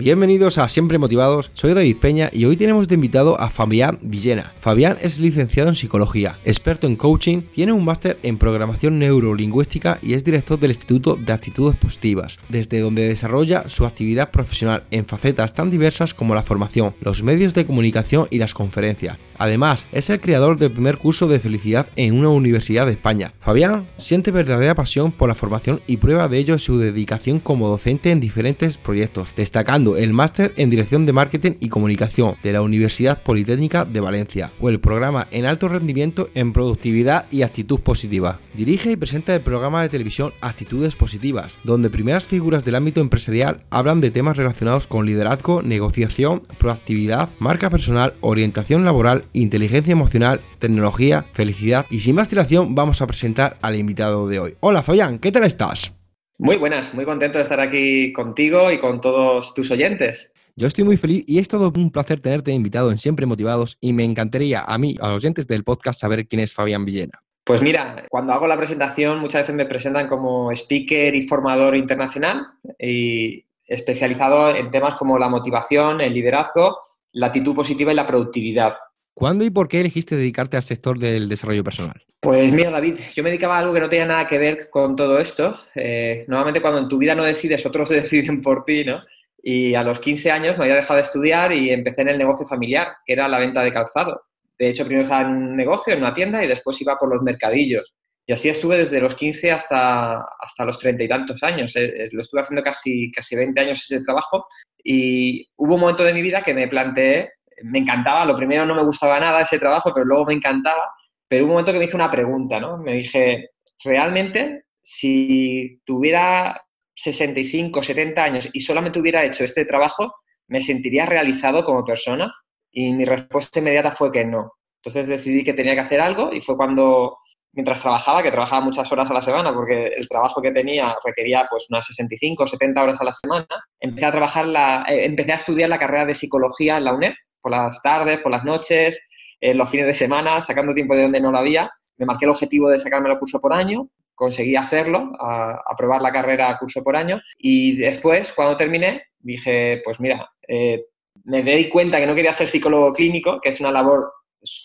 [0.00, 4.54] Bienvenidos a Siempre Motivados, soy David Peña y hoy tenemos de invitado a Fabián Villena.
[4.58, 10.14] Fabián es licenciado en psicología, experto en coaching, tiene un máster en programación neurolingüística y
[10.14, 15.52] es director del Instituto de Actitudes Positivas, desde donde desarrolla su actividad profesional en facetas
[15.52, 19.18] tan diversas como la formación, los medios de comunicación y las conferencias.
[19.36, 23.32] Además, es el creador del primer curso de felicidad en una universidad de España.
[23.40, 28.10] Fabián siente verdadera pasión por la formación y prueba de ello su dedicación como docente
[28.10, 33.22] en diferentes proyectos, destacando el máster en Dirección de Marketing y Comunicación de la Universidad
[33.22, 38.40] Politécnica de Valencia o el programa en alto rendimiento en productividad y actitud positiva.
[38.54, 43.62] Dirige y presenta el programa de televisión Actitudes Positivas, donde primeras figuras del ámbito empresarial
[43.70, 51.26] hablan de temas relacionados con liderazgo, negociación, proactividad, marca personal, orientación laboral inteligencia emocional, tecnología,
[51.32, 54.54] felicidad y sin más dilación vamos a presentar al invitado de hoy.
[54.60, 55.99] Hola Fabián, ¿qué tal estás?
[56.42, 60.32] Muy buenas, muy contento de estar aquí contigo y con todos tus oyentes.
[60.56, 63.92] Yo estoy muy feliz y es todo un placer tenerte invitado en Siempre Motivados y
[63.92, 67.22] me encantaría a mí, a los oyentes del podcast, saber quién es Fabián Villena.
[67.44, 72.46] Pues mira, cuando hago la presentación muchas veces me presentan como speaker y formador internacional
[72.78, 76.78] y especializado en temas como la motivación, el liderazgo,
[77.12, 78.76] la actitud positiva y la productividad.
[79.14, 82.02] ¿Cuándo y por qué elegiste dedicarte al sector del desarrollo personal?
[82.20, 84.94] Pues mira, David, yo me dedicaba a algo que no tenía nada que ver con
[84.96, 85.58] todo esto.
[85.74, 89.02] Eh, normalmente cuando en tu vida no decides, otros se deciden por ti, ¿no?
[89.42, 92.46] Y a los 15 años me había dejado de estudiar y empecé en el negocio
[92.46, 94.22] familiar, que era la venta de calzado.
[94.58, 97.22] De hecho, primero estaba en un negocio, en una tienda, y después iba por los
[97.22, 97.94] mercadillos.
[98.26, 101.74] Y así estuve desde los 15 hasta, hasta los treinta y tantos años.
[101.74, 104.46] Eh, eh, lo estuve haciendo casi, casi 20 años ese trabajo.
[104.84, 107.32] Y hubo un momento de mi vida que me planteé
[107.64, 110.92] me encantaba, lo primero no me gustaba nada ese trabajo, pero luego me encantaba.
[111.28, 112.78] Pero un momento que me hice una pregunta, ¿no?
[112.78, 113.50] Me dije,
[113.84, 116.60] realmente, si tuviera
[116.94, 120.14] 65, 70 años y solamente hubiera hecho este trabajo,
[120.48, 122.32] ¿me sentiría realizado como persona?
[122.72, 124.52] Y mi respuesta inmediata fue que no.
[124.82, 127.18] Entonces decidí que tenía que hacer algo y fue cuando,
[127.52, 131.46] mientras trabajaba, que trabajaba muchas horas a la semana, porque el trabajo que tenía requería
[131.50, 133.46] pues unas 65 o 70 horas a la semana,
[133.78, 137.12] empecé a trabajar la, eh, empecé a estudiar la carrera de psicología en la UNED
[137.40, 139.00] por las tardes, por las noches,
[139.40, 141.70] en los fines de semana, sacando tiempo de donde no lo había.
[141.96, 146.56] Me marqué el objetivo de sacarme el curso por año, conseguí hacerlo, aprobar la carrera
[146.58, 150.84] curso por año y después, cuando terminé, dije, pues mira, eh,
[151.24, 154.12] me di cuenta que no quería ser psicólogo clínico, que es una labor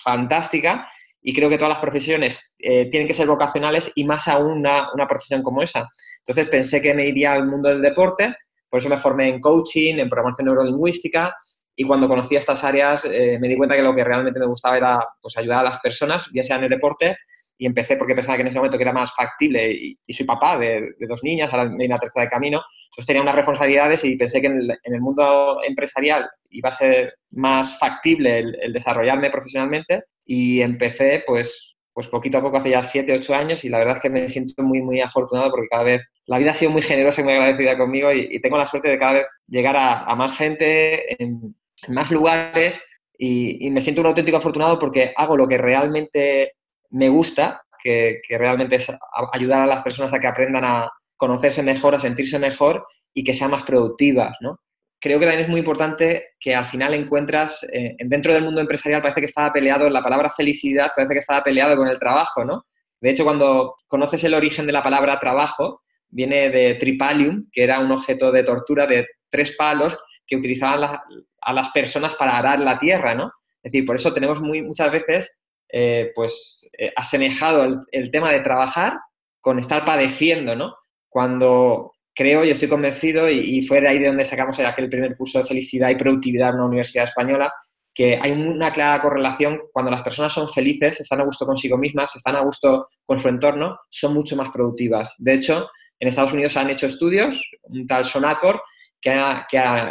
[0.04, 0.90] fantástica
[1.22, 4.90] y creo que todas las profesiones eh, tienen que ser vocacionales y más aún una,
[4.94, 5.90] una, profesión como esa.
[6.20, 8.36] Entonces pensé que me iría al mundo del deporte,
[8.70, 11.34] por eso me formé en coaching, en programación neurolingüística
[11.76, 14.78] y cuando conocí estas áreas eh, me di cuenta que lo que realmente me gustaba
[14.78, 17.18] era pues, ayudar a las personas, ya sea en el deporte,
[17.58, 20.58] y empecé porque pensaba que en ese momento que era más factible y, soy papá
[20.58, 24.42] de, dos niñas, ahora me la tercera de camino, entonces tenía unas responsabilidades y pensé
[24.42, 31.24] que en el, mundo empresarial iba a ser más factible el, desarrollarme profesionalmente y empecé
[31.26, 34.10] pues, pues poquito a poco hace ya siete, ocho años y la verdad es que
[34.10, 37.24] me siento muy, muy afortunado porque cada vez la vida ha sido muy generosa y
[37.24, 41.22] muy agradecida conmigo y, tengo la suerte de cada vez llegar a, a más gente
[41.22, 41.56] en,
[41.88, 42.80] más lugares
[43.18, 46.54] y, me siento un auténtico afortunado porque hago lo que realmente
[46.92, 48.92] me gusta, que, realmente es
[49.34, 53.34] ayudar a las personas a que aprendan a conocerse mejor, a sentirse mejor y que
[53.34, 54.60] sean más productivas, ¿no?
[55.00, 59.02] Creo que también es muy importante que al final encuentras, eh, dentro del mundo empresarial
[59.02, 62.66] parece que estaba peleado, la palabra felicidad parece que estaba peleado con el trabajo, ¿no?
[63.00, 67.80] De hecho, cuando conoces el origen de la palabra trabajo, viene de tripalium, que era
[67.80, 69.98] un objeto de tortura de tres palos
[70.28, 71.00] que utilizaban
[71.42, 73.32] a las personas para arar la tierra, ¿no?
[73.66, 78.42] Es decir, por eso tenemos muy, muchas veces, eh, pues, eh, asemejado el, tema de
[78.42, 79.00] trabajar
[79.42, 80.76] con estar padeciendo, ¿no?
[81.10, 85.40] Cuando creo y estoy convencido, y, fue de ahí de donde sacamos aquel primer curso
[85.40, 87.52] de felicidad y productividad en una universidad española,
[87.94, 92.16] que hay una clara correlación cuando las personas son felices, están a gusto consigo mismas,
[92.16, 95.16] están a gusto con su entorno, son mucho más productivas.
[95.18, 98.62] De hecho, en Estados Unidos han hecho estudios, un tal Sonacor,
[99.02, 99.12] que,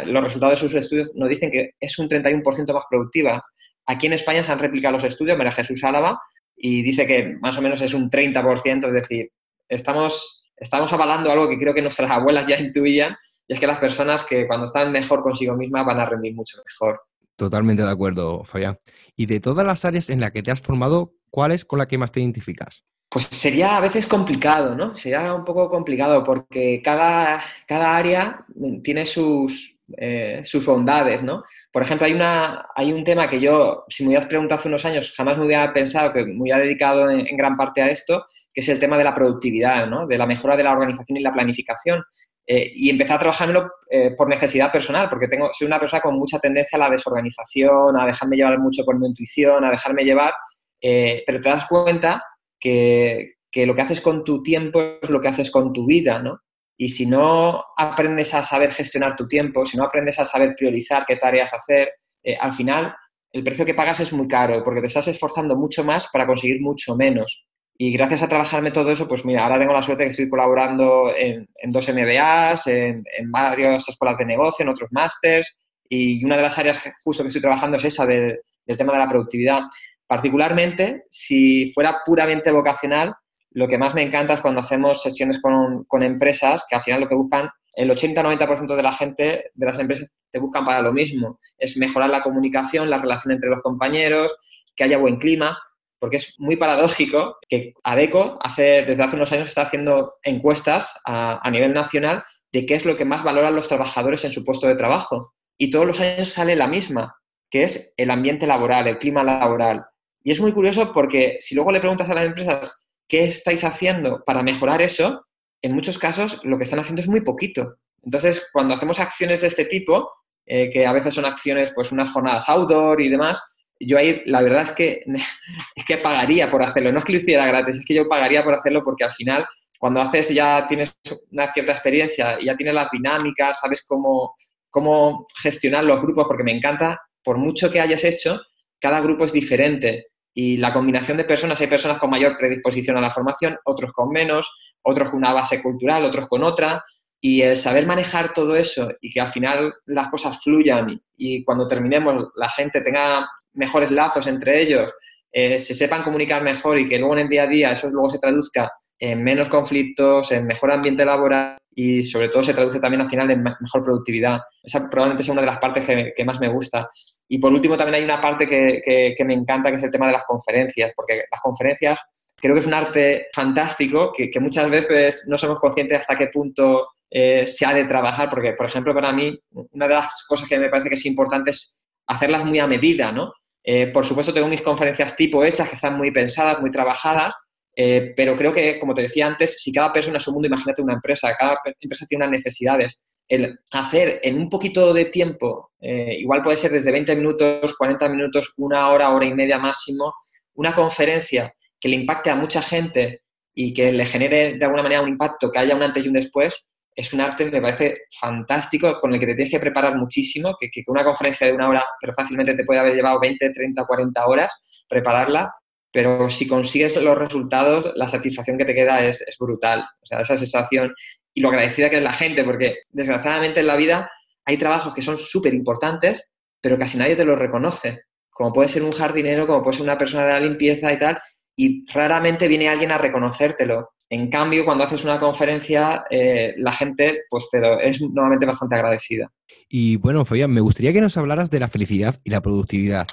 [0.05, 3.43] los resultados de sus estudios nos dicen que es un 31% más productiva.
[3.85, 6.19] Aquí en España se han replicado los estudios, María Jesús Álava,
[6.55, 9.29] y dice que más o menos es un 30%, es decir,
[9.69, 13.15] estamos, estamos avalando algo que creo que nuestras abuelas ya intuían,
[13.47, 16.57] y es que las personas que cuando están mejor consigo mismas van a rendir mucho
[16.65, 16.99] mejor.
[17.35, 18.79] Totalmente de acuerdo, Fabián.
[19.15, 21.87] Y de todas las áreas en las que te has formado, ¿cuál es con la
[21.87, 22.85] que más te identificas?
[23.09, 24.97] Pues sería a veces complicado, ¿no?
[24.97, 28.45] Sería un poco complicado porque cada, cada área
[28.83, 31.43] tiene sus, eh, sus bondades, ¿no?
[31.71, 34.83] Por ejemplo, hay, una, hay un tema que yo, si me hubieras preguntado hace unos
[34.83, 38.61] años, jamás me hubiera pensado que me hubiera dedicado en, gran parte a esto, que
[38.61, 40.07] es el tema de la productividad, ¿no?
[40.07, 42.03] De la mejora de la organización y la planificación.
[42.47, 46.15] Eh, y empecé a trabajármelo eh, por necesidad personal, porque tengo, soy una persona con
[46.15, 50.33] mucha tendencia a la desorganización, a dejarme llevar mucho por mi intuición, a dejarme llevar,
[50.81, 52.23] pero te das cuenta
[52.59, 56.39] que, lo que haces con tu tiempo es lo que haces con tu vida, ¿no?
[56.77, 61.05] Y si no aprendes a saber gestionar tu tiempo, si no aprendes a saber priorizar
[61.07, 61.89] qué tareas hacer,
[62.21, 62.93] eh, al final
[63.31, 66.61] el precio que pagas es muy caro porque te estás esforzando mucho más para conseguir
[66.61, 67.45] mucho menos.
[67.77, 70.29] Y gracias a trabajarme todo eso, pues mira, ahora tengo la suerte de que estoy
[70.29, 75.53] colaborando en, dos MBAs, en, varias escuelas de negocio, en otros másters,
[75.89, 78.39] y una de las áreas justo que estoy trabajando es esa del
[78.77, 79.59] tema de la productividad.
[80.07, 83.15] Particularmente, si fuera puramente vocacional,
[83.51, 87.09] lo que más me encanta es cuando hacemos sesiones con, empresas que al final lo
[87.09, 91.39] que buscan, el 80-90% de la gente de las empresas te buscan para lo mismo,
[91.57, 94.35] es mejorar la comunicación, la relación entre los compañeros,
[94.75, 95.57] que haya buen clima,
[95.99, 101.39] porque es muy paradójico que ADECO hace, desde hace unos años está haciendo encuestas a,
[101.41, 104.67] a nivel nacional de qué es lo que más valoran los trabajadores en su puesto
[104.67, 105.33] de trabajo.
[105.57, 107.15] Y todos los años sale la misma,
[107.49, 109.85] que es el ambiente laboral, el clima laboral.
[110.25, 114.23] Y es muy curioso porque si luego le preguntas a las empresas qué estáis haciendo
[114.25, 115.23] para mejorar eso,
[115.61, 117.75] en muchos casos lo que están haciendo es muy poquito.
[118.01, 120.11] Entonces, cuando hacemos acciones de este tipo,
[120.47, 123.39] eh, que a veces son acciones, pues unas jornadas outdoor y demás,
[123.79, 125.03] yo ahí la verdad es que,
[125.75, 126.91] es que pagaría por hacerlo.
[126.91, 129.45] No es que lo hiciera gratis, es que yo pagaría por hacerlo porque al final,
[129.77, 130.91] cuando haces ya tienes
[131.29, 134.33] una cierta experiencia ya tienes las dinámicas, sabes cómo,
[134.71, 138.41] cómo gestionar los grupos, porque me encanta, por mucho que hayas hecho,
[138.79, 143.01] cada grupo es diferente y la combinación de personas, hay personas con mayor predisposición a
[143.01, 144.51] la formación, otros con menos,
[144.81, 146.83] otros con una base cultural, otros con otra,
[147.21, 151.67] y el saber manejar todo eso y que al final las cosas fluyan y cuando
[151.67, 154.91] terminemos la gente tenga mejores lazos entre ellos,
[155.31, 158.09] eh, se sepan comunicar mejor y que luego en el día a día eso luego
[158.09, 158.69] se traduzca
[158.99, 163.29] en menos conflictos, en mejor ambiente laboral y sobre todo se traduce también al final
[163.29, 164.39] en mejor productividad.
[164.63, 166.89] Esa probablemente es una de las partes que, más me gusta.
[167.27, 170.13] Y por último también hay una parte que, me encanta, que es el tema de
[170.13, 171.99] las conferencias, porque las conferencias
[172.37, 176.79] creo que es un arte fantástico que, muchas veces no somos conscientes hasta qué punto
[177.09, 180.57] eh, se ha de trabajar, porque por ejemplo para mí una de las cosas que
[180.57, 183.33] me parece que es importante es hacerlas muy a medida, ¿no?
[183.63, 187.33] Eh, por supuesto tengo mis conferencias tipo hechas que están muy pensadas, muy trabajadas,
[187.75, 190.81] eh, pero creo que, como te decía antes, si cada persona es un mundo, imagínate
[190.81, 193.03] una empresa, cada empresa tiene unas necesidades.
[193.27, 198.07] El hacer en un poquito de tiempo, eh, igual puede ser desde 20 minutos, 40
[198.09, 200.13] minutos, una hora, hora y media máximo,
[200.53, 203.23] una conferencia que le impacte a mucha gente
[203.53, 206.13] y que le genere de alguna manera un impacto, que haya un antes y un
[206.13, 210.55] después, es un arte, me parece fantástico, con el que te tienes que preparar muchísimo,
[210.57, 213.85] que, que una conferencia de una hora, pero fácilmente te puede haber llevado 20, 30,
[213.85, 214.49] 40 horas
[214.87, 215.53] prepararla,
[215.95, 219.85] pero si consigues los resultados, la satisfacción que te queda es, brutal.
[220.01, 220.93] O sea, esa sensación
[221.33, 224.11] y lo agradecida que es la gente, porque desgraciadamente en la vida
[224.43, 226.27] hay trabajos que son súper importantes,
[226.59, 228.01] pero casi nadie te los reconoce.
[228.29, 231.17] Como puede ser un jardinero, como puede ser una persona de la limpieza y tal,
[231.55, 233.91] y raramente viene alguien a reconocértelo.
[234.09, 239.31] En cambio, cuando haces una conferencia, eh, la gente pues te es normalmente bastante agradecida.
[239.69, 243.07] Y bueno, Fabián, me gustaría que nos hablaras de la felicidad y la productividad.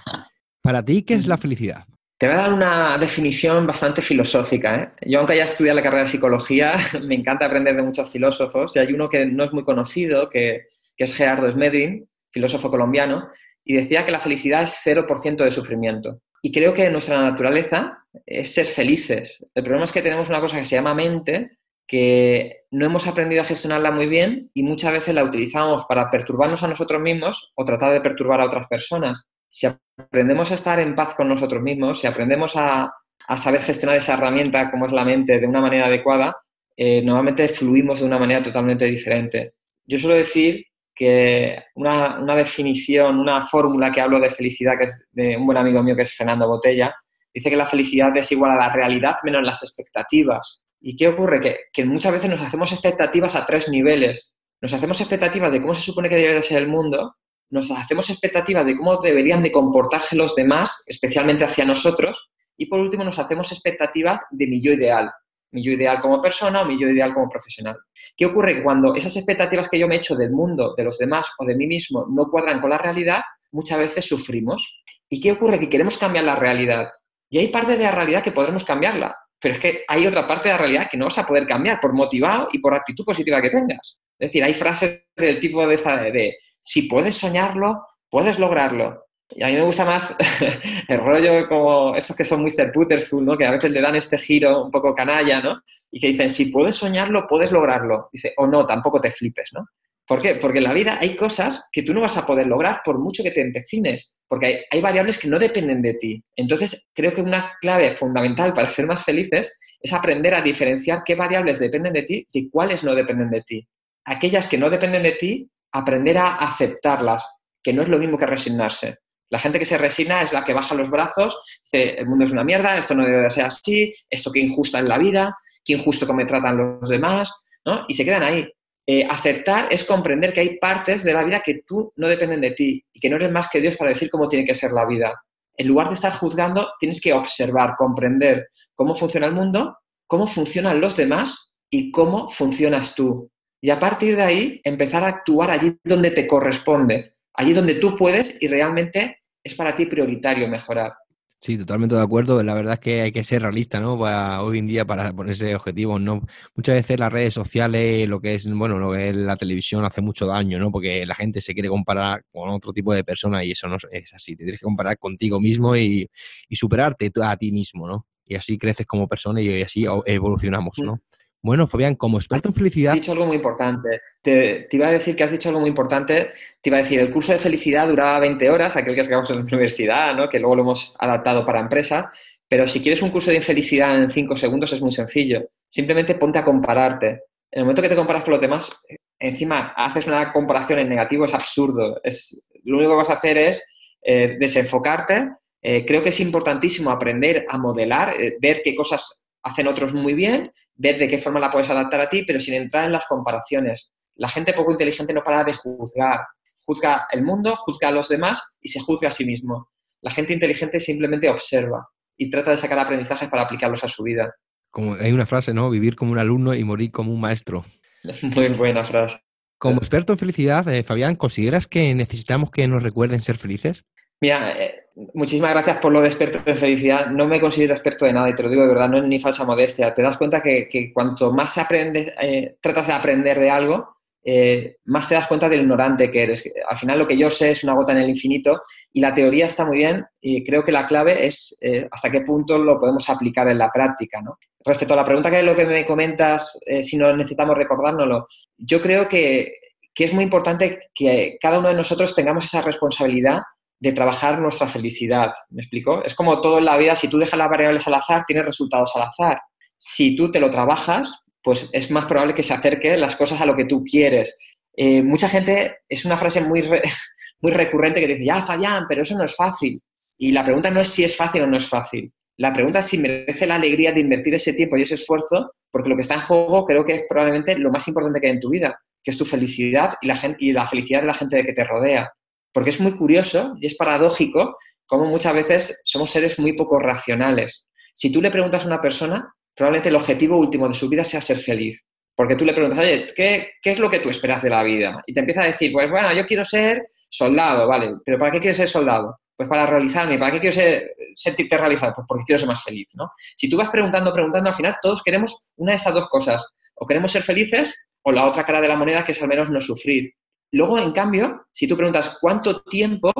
[0.63, 1.85] Para ti, ¿qué es la felicidad?
[2.23, 4.77] Te voy a dar una definición bastante filosófica.
[4.77, 5.11] ¿eh?
[5.11, 8.77] Yo, aunque haya estudiado la carrera de psicología, me encanta aprender de muchos filósofos.
[8.77, 13.29] Y hay uno que no es muy conocido, que, es Gerardo Smedrin, filósofo colombiano,
[13.65, 16.21] y decía que la felicidad es 0% de sufrimiento.
[16.43, 19.45] Y creo que nuestra naturaleza es ser felices.
[19.53, 23.43] El problema es que tenemos una cosa que se llama mente, que no hemos aprendido
[23.43, 27.65] a gestionarla muy bien y muchas veces la utilizamos para perturbarnos a nosotros mismos o
[27.65, 32.01] tratar de perturbar a otras personas si aprendemos a estar en paz con nosotros mismos,
[32.01, 32.91] si aprendemos a,
[33.37, 36.35] saber gestionar esa herramienta como es la mente de una manera adecuada,
[36.75, 39.53] eh, normalmente fluimos de una manera totalmente diferente.
[39.85, 45.37] Yo suelo decir que una, definición, una fórmula que hablo de felicidad, que es de
[45.37, 46.95] un buen amigo mío que es Fernando Botella,
[47.33, 50.65] dice que la felicidad es igual a la realidad menos las expectativas.
[50.81, 51.41] ¿Y qué ocurre?
[51.41, 54.35] Que, que muchas veces nos hacemos expectativas a tres niveles.
[54.63, 57.17] Nos hacemos expectativas de cómo se supone que debe ser el mundo,
[57.53, 62.81] nos hacemos expectativas de cómo deberían de comportarse los demás, especialmente hacia nosotros, y por
[62.81, 65.13] último nos hacemos expectativas de mi yo ideal,
[65.53, 67.77] mi yo ideal como persona o mi yo ideal como profesional.
[68.17, 68.63] ¿Qué ocurre?
[68.63, 71.55] Cuando esas expectativas que yo me he hecho del mundo, de los demás o de
[71.55, 74.83] mí mismo no cuadran con la realidad, muchas veces sufrimos.
[75.11, 75.61] ¿Y qué ocurre?
[75.61, 76.89] Que queremos cambiar la realidad.
[77.29, 80.49] Y hay parte de la realidad que podremos cambiarla, pero es que hay otra parte
[80.49, 83.43] de la realidad que no vas a poder cambiar por motivado y por actitud positiva
[83.43, 84.01] que tengas.
[84.19, 89.05] Es decir, hay frases del tipo de esta de, si puedes soñarlo, puedes lograrlo.
[89.35, 90.17] Y a mí me gusta más
[90.89, 92.73] el rollo como estos que son Mr.
[92.73, 93.37] Putterful, ¿no?
[93.37, 95.63] Que a veces le dan este giro un poco canalla, ¿no?
[95.91, 98.09] Y que dicen, si puedes soñarlo, puedes lograrlo.
[98.13, 99.67] Dice, o no, tampoco te flipes, ¿no?
[100.07, 100.35] ¿Por qué?
[100.35, 103.23] Porque en la vida hay cosas que tú no vas a poder lograr por mucho
[103.23, 106.23] que te empecines, porque hay, variables que no dependen de ti.
[106.37, 111.15] Entonces, creo que una clave fundamental para ser más felices es aprender a diferenciar qué
[111.15, 113.67] variables dependen de ti y cuáles no dependen de ti.
[114.05, 117.27] Aquellas que no dependen de ti, aprender a aceptarlas,
[117.63, 118.99] que no es lo mismo que resignarse.
[119.31, 122.33] La gente que se resigna es la que baja los brazos, dice, el mundo es
[122.33, 126.07] una mierda, esto no debe ser así, esto que injusta en la vida, qué injusto
[126.07, 127.33] que me tratan los demás,
[127.65, 127.85] ¿no?
[127.89, 128.47] Y se quedan ahí.
[128.87, 132.51] Eh, aceptar es comprender que hay partes de la vida que tú no dependen de
[132.51, 134.87] ti y que no eres más que Dios para decir cómo tiene que ser la
[134.87, 135.15] vida.
[135.57, 140.81] En lugar de estar juzgando, tienes que observar, comprender cómo funciona el mundo, cómo funcionan
[140.81, 143.31] los demás y cómo funcionas tú.
[143.65, 147.95] Y a partir de ahí, empezar a actuar allí donde te corresponde, allí donde tú
[147.97, 150.95] puedes y realmente es para ti prioritario mejorar.
[151.39, 152.43] Sí, totalmente de acuerdo.
[152.43, 153.95] La verdad es que hay que ser realista, ¿no?
[153.95, 156.23] hoy en día para ponerse objetivos, ¿no?
[156.57, 160.01] Muchas veces las redes sociales, lo que es, bueno, lo que es la televisión hace
[160.01, 160.73] mucho daño, ¿no?
[160.73, 164.13] Porque la gente se quiere comparar con otro tipo de persona y eso no es
[164.13, 164.35] así.
[164.35, 166.11] Te tienes que comparar contigo mismo y,
[166.49, 168.07] y superarte a ti mismo, ¿no?
[168.25, 171.01] Y así creces como persona y así evolucionamos, ¿no?
[171.43, 172.93] Bueno, Fabián, como experto en felicidad...
[172.93, 174.01] Has dicho algo muy importante.
[174.23, 176.31] Te, iba a decir que has dicho algo muy importante.
[176.61, 179.37] Te iba a decir, el curso de felicidad duraba 20 horas, aquel que sacamos en
[179.37, 180.29] la universidad, ¿no?
[180.29, 182.13] que luego lo hemos adaptado para empresa.
[182.47, 185.49] Pero si quieres un curso de infelicidad en 5 segundos es muy sencillo.
[185.69, 187.09] Simplemente ponte a compararte.
[187.51, 188.71] En el momento que te comparas con los demás,
[189.19, 192.01] encima haces una comparación en negativo, es absurdo.
[192.05, 193.65] Es, lo único que vas a hacer es
[194.01, 195.31] eh, desenfocarte.
[195.61, 200.15] Eh, creo que es importantísimo aprender a modelar, eh, ver qué cosas hacen otros muy
[200.15, 203.07] bien, ver de qué forma la puedes adaptar a ti, pero sin entrar en las
[203.07, 203.93] comparaciones.
[204.15, 206.21] La gente poco inteligente no para de juzgar.
[206.65, 209.71] Juzga el mundo, juzga a los demás y se juzga a sí mismo.
[210.01, 214.35] La gente inteligente simplemente observa y trata de sacar aprendizajes para aplicarlos a su vida.
[214.71, 215.71] Como hay una frase, ¿no?
[215.71, 217.65] Vivir como un alumno y morir como un maestro.
[218.23, 219.19] Muy buena frase.
[219.59, 223.85] Como experto en felicidad, eh, Fabián, ¿consideras que necesitamos que nos recuerden ser felices?
[224.21, 224.82] Mira, eh,
[225.15, 227.07] muchísimas gracias por lo de experto felicidad.
[227.07, 229.21] No me considero experto de nada y te lo digo de verdad, no es ni
[229.21, 229.95] falsa modestia.
[229.95, 235.09] Te das cuenta que, cuanto más aprendes, eh, tratas de aprender de algo, eh, más
[235.09, 236.45] te das cuenta del ignorante que eres.
[236.69, 239.47] Al final lo que yo sé es una gota en el infinito y la teoría
[239.47, 241.59] está muy bien y creo que la clave es
[241.91, 244.21] hasta qué punto lo podemos aplicar en la práctica.
[244.23, 244.39] ¿no?
[244.65, 248.27] Respecto a la pregunta que es lo que me comentas, si no necesitamos recordárnoslo,
[248.59, 249.55] yo creo que,
[249.93, 253.41] que es muy importante que cada uno de nosotros tengamos esa responsabilidad
[253.83, 255.33] de trabajar nuestra felicidad.
[255.51, 256.05] ¿Me explico?
[256.05, 258.93] Es como todo en la vida, si tú dejas las variables al azar, tienes resultados
[258.95, 259.41] al azar.
[259.77, 263.45] Si tú te lo trabajas, pues es más probable que se acerquen las cosas a
[263.45, 264.37] lo que tú quieres.
[264.77, 266.63] Eh, mucha gente, es una frase muy,
[267.41, 269.83] muy recurrente que dice, ya, Fabián, pero eso no es fácil.
[270.17, 272.13] Y la pregunta no es si es fácil o no es fácil.
[272.37, 275.89] La pregunta es si merece la alegría de invertir ese tiempo y ese esfuerzo, porque
[275.89, 278.41] lo que está en juego creo que es probablemente lo más importante que hay en
[278.41, 281.53] tu vida, que es tu felicidad y la, y la felicidad de la gente que
[281.53, 282.13] te rodea.
[282.53, 284.57] Porque es muy curioso y es paradójico
[284.87, 287.71] cómo muchas veces somos seres muy poco racionales.
[287.95, 291.21] Si tú le preguntas a una persona, probablemente el objetivo último de su vida sea
[291.21, 291.85] ser feliz.
[292.15, 295.03] Porque tú le preguntas, oye, ¿qué, es lo que tú esperas de la vida?
[295.07, 297.95] Y te empieza a decir, pues bueno, yo quiero ser soldado, ¿vale?
[298.05, 299.19] ¿Pero para qué quieres ser soldado?
[299.35, 300.19] Pues para realizarme.
[300.19, 301.95] ¿Para qué quiero ser, sentirte realizado?
[301.95, 303.11] Pues porque quiero ser más feliz, ¿no?
[303.35, 306.47] Si tú vas preguntando, preguntando, al final todos queremos una de esas dos cosas.
[306.75, 309.49] O queremos ser felices o la otra cara de la moneda que es al menos
[309.49, 310.13] no sufrir.
[310.53, 313.13] Luego, en cambio, si tú preguntas cuánto tiempo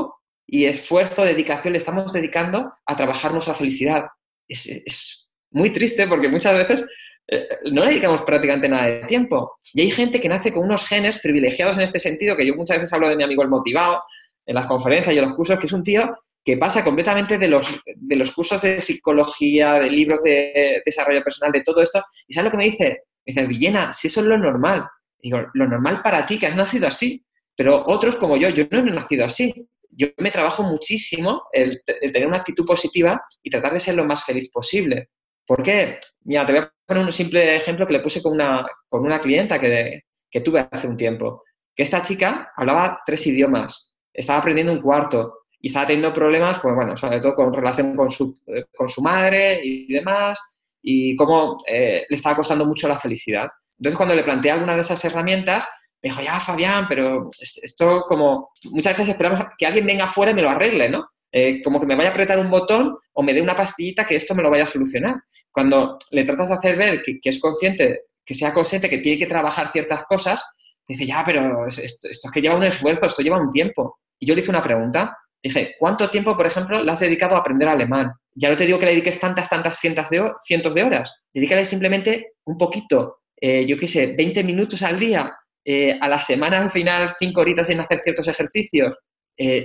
[0.47, 4.07] y esfuerzo, dedicación le estamos dedicando a trabajar nuestra felicidad,
[4.47, 6.87] es, muy triste porque muchas veces
[7.29, 9.59] eh, no le dedicamos prácticamente nada de tiempo.
[9.73, 12.79] Y hay gente que nace con unos genes privilegiados en este sentido, que yo muchas
[12.79, 14.03] veces hablo de mi amigo el motivado
[14.47, 17.49] en las conferencias y en los cursos, que es un tío que pasa completamente de
[17.49, 22.03] los, de los cursos de psicología, de libros de desarrollo personal, de todo esto.
[22.27, 23.05] ¿Y sabes lo que me dice?
[23.25, 24.85] Me dice, Villena, si eso es lo normal.
[25.23, 27.25] Digo, lo normal para ti, que has nacido así,
[27.57, 29.55] pero otros como yo, yo no he nacido así.
[29.91, 34.25] Yo me trabajo muchísimo el, tener una actitud positiva y tratar de ser lo más
[34.25, 35.11] feliz posible.
[35.47, 35.99] ¿Por qué?
[36.25, 39.21] Mira, te voy a poner un simple ejemplo que le puse con una, con una
[39.21, 41.45] clienta que, que tuve hace un tiempo.
[41.75, 46.75] Que esta chica hablaba tres idiomas, estaba aprendiendo un cuarto y estaba teniendo problemas, pues
[46.75, 48.35] bueno, sobre todo con relación con su,
[48.75, 50.39] con su madre y demás,
[50.83, 53.49] y cómo eh, le estaba costando mucho la felicidad.
[53.79, 55.67] Entonces, cuando le planteé alguna de esas herramientas,
[56.03, 60.35] me dijo, ya, Fabián, pero esto como, muchas veces esperamos que alguien venga afuera y
[60.35, 61.07] me lo arregle, ¿no?
[61.35, 64.17] Eh, como que me vaya a apretar un botón o me dé una pastillita que
[64.17, 65.15] esto me lo vaya a solucionar.
[65.51, 69.27] Cuando le tratas de hacer ver que, es consciente, que sea consciente que tiene que
[69.27, 70.45] trabajar ciertas cosas,
[70.87, 73.99] dice, ya, pero esto, es que lleva un esfuerzo, esto lleva un tiempo.
[74.19, 77.39] Y yo le hice una pregunta, dije, ¿cuánto tiempo, por ejemplo, le has dedicado a
[77.39, 78.13] aprender alemán?
[78.35, 81.65] Ya no te digo que le dediques tantas, tantas cientos de, cientos de horas, dedícale
[81.65, 86.59] simplemente un poquito, eh, yo qué sé, 20 minutos al día, eh, a la semana
[86.59, 88.97] al final 5 horitas en hacer ciertos ejercicios.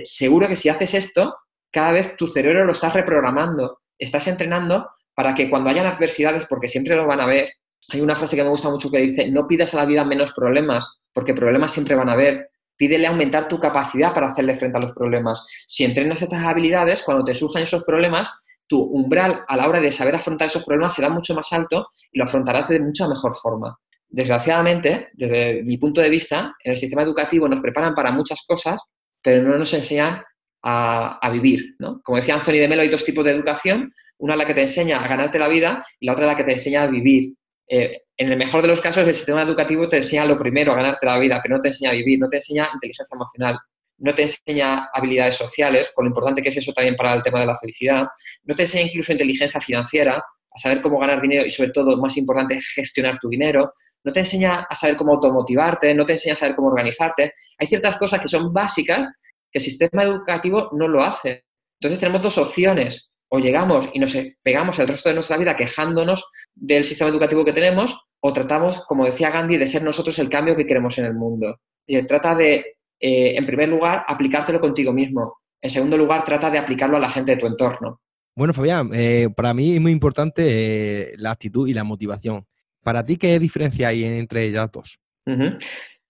[0.02, 1.34] seguro que si haces esto,
[1.70, 6.66] cada vez tu cerebro lo estás reprogramando, estás entrenando para que cuando hayan adversidades, porque
[6.66, 7.50] siempre lo van a ver,
[7.90, 10.32] hay una frase que me gusta mucho que dice, no pidas a la vida menos
[10.32, 12.50] problemas, porque problemas siempre van a haber.
[12.76, 15.44] Pídele aumentar tu capacidad para hacerle frente a los problemas.
[15.66, 18.32] Si entrenas estas habilidades, cuando te surjan esos problemas,
[18.68, 22.18] tu umbral a la hora de saber afrontar esos problemas será mucho más alto y
[22.18, 23.76] lo afrontarás de mucha mejor forma.
[24.08, 28.82] Desgraciadamente, desde mi punto de vista, en el sistema educativo nos preparan para muchas cosas,
[29.22, 30.22] pero no nos enseñan
[30.62, 31.76] a, vivir.
[31.78, 32.00] ¿no?
[32.02, 33.92] Como decía Anthony de Melo, hay dos tipos de educación.
[34.18, 36.52] Una la que te enseña a ganarte la vida y la otra la que te
[36.52, 37.34] enseña a vivir.
[37.68, 40.76] Eh, en el mejor de los casos, el sistema educativo te enseña lo primero, a
[40.76, 43.58] ganarte la vida, pero no te enseña a vivir, no te enseña inteligencia emocional,
[43.98, 47.40] no te enseña habilidades sociales, con lo importante que es eso también para el tema
[47.40, 48.06] de la felicidad,
[48.44, 50.16] no te enseña incluso inteligencia financiera,
[50.50, 53.70] a saber cómo ganar dinero y sobre todo, más importante, gestionar tu dinero,
[54.04, 57.34] no te enseña a saber cómo automotivarte, no te enseña a saber cómo organizarte.
[57.58, 59.08] Hay ciertas cosas que son básicas
[59.50, 61.44] que el sistema educativo no lo hace.
[61.80, 63.10] Entonces tenemos dos opciones.
[63.30, 66.24] O llegamos y nos pegamos el resto de nuestra vida quejándonos
[66.54, 70.56] del sistema educativo que tenemos, o tratamos, como decía Gandhi, de ser nosotros el cambio
[70.56, 71.60] que queremos en el mundo.
[71.86, 75.38] Y trata de, eh, en primer lugar, aplicártelo contigo mismo.
[75.60, 78.00] En segundo lugar, trata de aplicarlo a la gente de tu entorno.
[78.36, 82.46] Bueno, Fabián, eh, para mí es muy importante eh, la actitud y la motivación.
[82.82, 85.00] ¿Para ti qué diferencia hay entre ellas dos?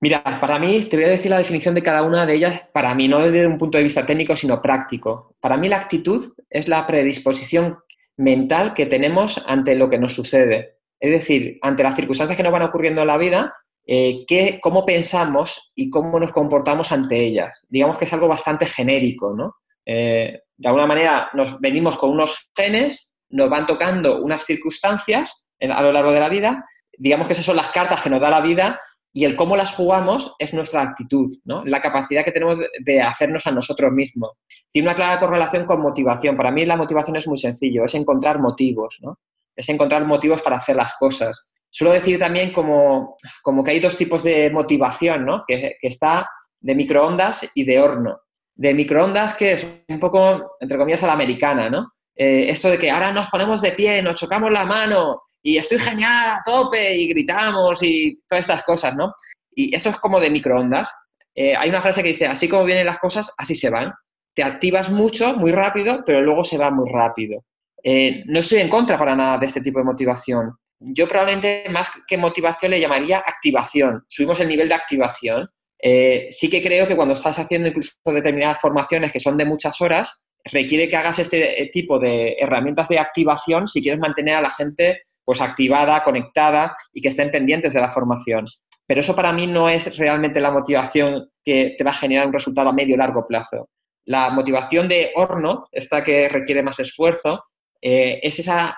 [0.00, 2.94] Mira, para mí, te voy a decir la definición de cada una de ellas, para
[2.94, 5.34] mí, no desde un punto de vista técnico, sino práctico.
[5.40, 7.78] Para mí la actitud es la predisposición
[8.16, 10.76] mental que tenemos ante lo que nos sucede.
[11.00, 13.54] Es decir, ante las circunstancias que nos van ocurriendo en la vida,
[13.90, 17.64] eh, cómo pensamos y cómo nos comportamos ante ellas.
[17.68, 19.56] Digamos que es algo bastante genérico, ¿no?
[19.86, 25.82] Eh, de alguna manera nos venimos con unos genes, nos van tocando unas circunstancias a
[25.82, 26.64] lo largo de la vida,
[26.98, 28.78] digamos que esas son las cartas que nos da la vida
[29.12, 31.64] y el cómo las jugamos es nuestra actitud, ¿no?
[31.64, 34.32] la capacidad que tenemos de hacernos a nosotros mismos.
[34.70, 36.36] Tiene una clara correlación con motivación.
[36.36, 39.18] Para mí la motivación es muy sencillo, es encontrar motivos, ¿no?
[39.56, 41.48] es encontrar motivos para hacer las cosas.
[41.70, 45.44] Suelo decir también como, como que hay dos tipos de motivación, ¿no?
[45.46, 46.28] que, está
[46.60, 48.20] de microondas y de horno.
[48.54, 51.92] De microondas que es un poco, entre comillas, a la americana, ¿no?
[52.16, 55.78] Eh, esto de que ahora nos ponemos de pie, nos chocamos la mano y estoy
[55.78, 59.14] genial a tope y gritamos y todas estas cosas, ¿no?
[59.54, 60.92] Y eso es como de microondas.
[61.34, 63.92] Eh, hay una frase que dice, así como vienen las cosas, así se van.
[64.34, 67.44] Te activas mucho, muy rápido, pero luego se va muy rápido.
[67.82, 70.52] Eh, no estoy en contra para nada de este tipo de motivación.
[70.80, 74.04] Yo probablemente más que motivación le llamaría activación.
[74.08, 75.48] Subimos el nivel de activación.
[75.80, 79.80] Eh, sí que creo que cuando estás haciendo incluso determinadas formaciones que son de muchas
[79.80, 84.50] horas, requiere que hagas este tipo de herramientas de activación si quieres mantener a la
[84.50, 88.46] gente pues activada, conectada y que estén pendientes de la formación.
[88.86, 92.32] Pero eso para mí no es realmente la motivación que te va a generar un
[92.32, 93.68] resultado a medio largo plazo.
[94.06, 97.44] La motivación de horno, esta que requiere más esfuerzo,
[97.82, 98.74] eh, es esa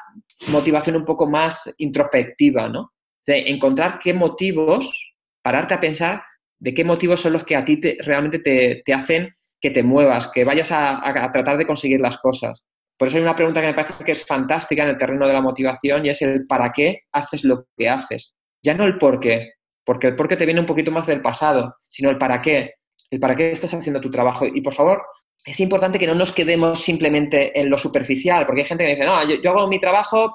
[0.48, 2.92] motivación un poco más introspectiva, ¿no?
[3.26, 6.22] De encontrar qué motivos, pararte a pensar
[6.58, 10.44] de qué motivos son los que a ti realmente te, hacen que te muevas, que
[10.44, 12.62] vayas a tratar de conseguir las cosas.
[13.00, 15.32] Por eso hay una pregunta que me parece que es fantástica en el terreno de
[15.32, 18.36] la motivación y es el para qué haces lo que haces.
[18.62, 19.54] Ya no el por qué,
[19.86, 22.74] porque el por qué te viene un poquito más del pasado, sino el para qué,
[23.08, 24.44] el para qué estás haciendo tu trabajo.
[24.44, 25.02] Y por favor,
[25.44, 29.06] es importante que no nos quedemos simplemente en lo superficial, porque hay gente que dice,
[29.06, 30.32] no, yo, hago mi trabajo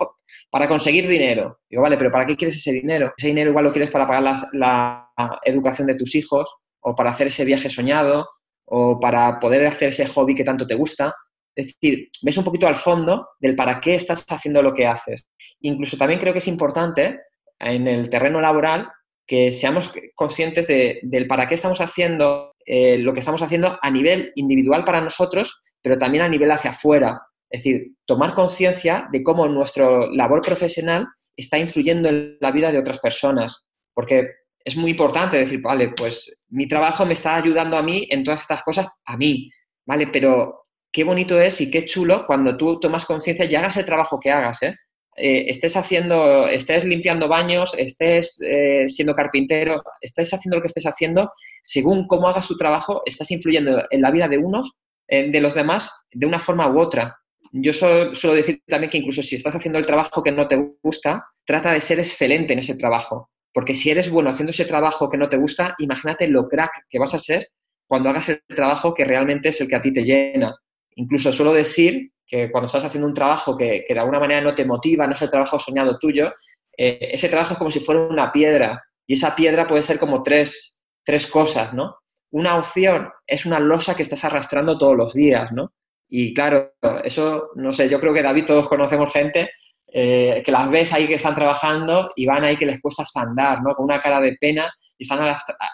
[0.50, 1.60] para conseguir dinero.
[1.70, 3.14] Digo, vale, pero ¿para qué quieres ese dinero?
[3.16, 7.12] Ese dinero igual lo quieres para pagar la, la educación de tus hijos, o para
[7.12, 8.28] hacer ese viaje soñado,
[8.66, 11.14] o para poder hacer ese hobby que tanto te gusta.
[11.56, 15.28] Es decir, ves un poquito al fondo del para qué estás haciendo lo que haces.
[15.62, 17.22] Incluso también creo que es importante
[17.60, 18.90] en el terreno laboral
[19.28, 24.32] que seamos conscientes del para qué estamos haciendo eh, lo que estamos haciendo a nivel
[24.36, 27.22] individual para nosotros, pero también a nivel hacia afuera.
[27.50, 32.80] Es decir, tomar conciencia de cómo nuestra labor profesional está influyendo en la vida de
[32.80, 33.66] otras personas.
[33.94, 34.28] Porque
[34.64, 38.42] es muy importante decir, vale, pues mi trabajo me está ayudando a mí en todas
[38.42, 39.50] estas cosas, a mí,
[39.86, 40.08] ¿vale?
[40.08, 44.20] Pero qué bonito es y qué chulo cuando tú tomas conciencia y hagas el trabajo
[44.20, 44.76] que hagas, ¿eh?
[45.16, 50.86] Eh, estés haciendo, estés limpiando baños, estés eh, siendo carpintero, estés haciendo lo que estés
[50.86, 51.32] haciendo,
[51.64, 54.74] según cómo hagas tu trabajo, estás influyendo en la vida de unos,
[55.08, 57.16] de los demás, de una forma u otra.
[57.52, 61.26] Yo suelo, decir también que incluso si estás haciendo el trabajo que no te gusta,
[61.46, 63.30] trata de ser excelente en ese trabajo.
[63.54, 67.00] Porque si eres bueno haciendo ese trabajo que no te gusta, imagínate lo crack que
[67.00, 67.48] vas a ser
[67.88, 70.54] cuando hagas el trabajo que realmente es el que a ti te llena.
[70.96, 74.66] Incluso suelo decir que cuando estás haciendo un trabajo que, de alguna manera no te
[74.66, 76.34] motiva, no es el trabajo soñado tuyo,
[76.78, 80.24] eh, ese trabajo es como si fuera una piedra y esa piedra puede ser como
[80.24, 81.98] tres, tres cosas, ¿no?
[82.32, 85.74] Una opción es una losa que estás arrastrando todos los días, ¿no?
[86.10, 89.52] Y claro, eso, no sé, yo creo que David, todos conocemos gente
[89.98, 93.22] eh, que las ves ahí que están trabajando y van ahí que les cuesta hasta
[93.22, 93.74] andar, ¿no?
[93.76, 95.20] Con una cara de pena y están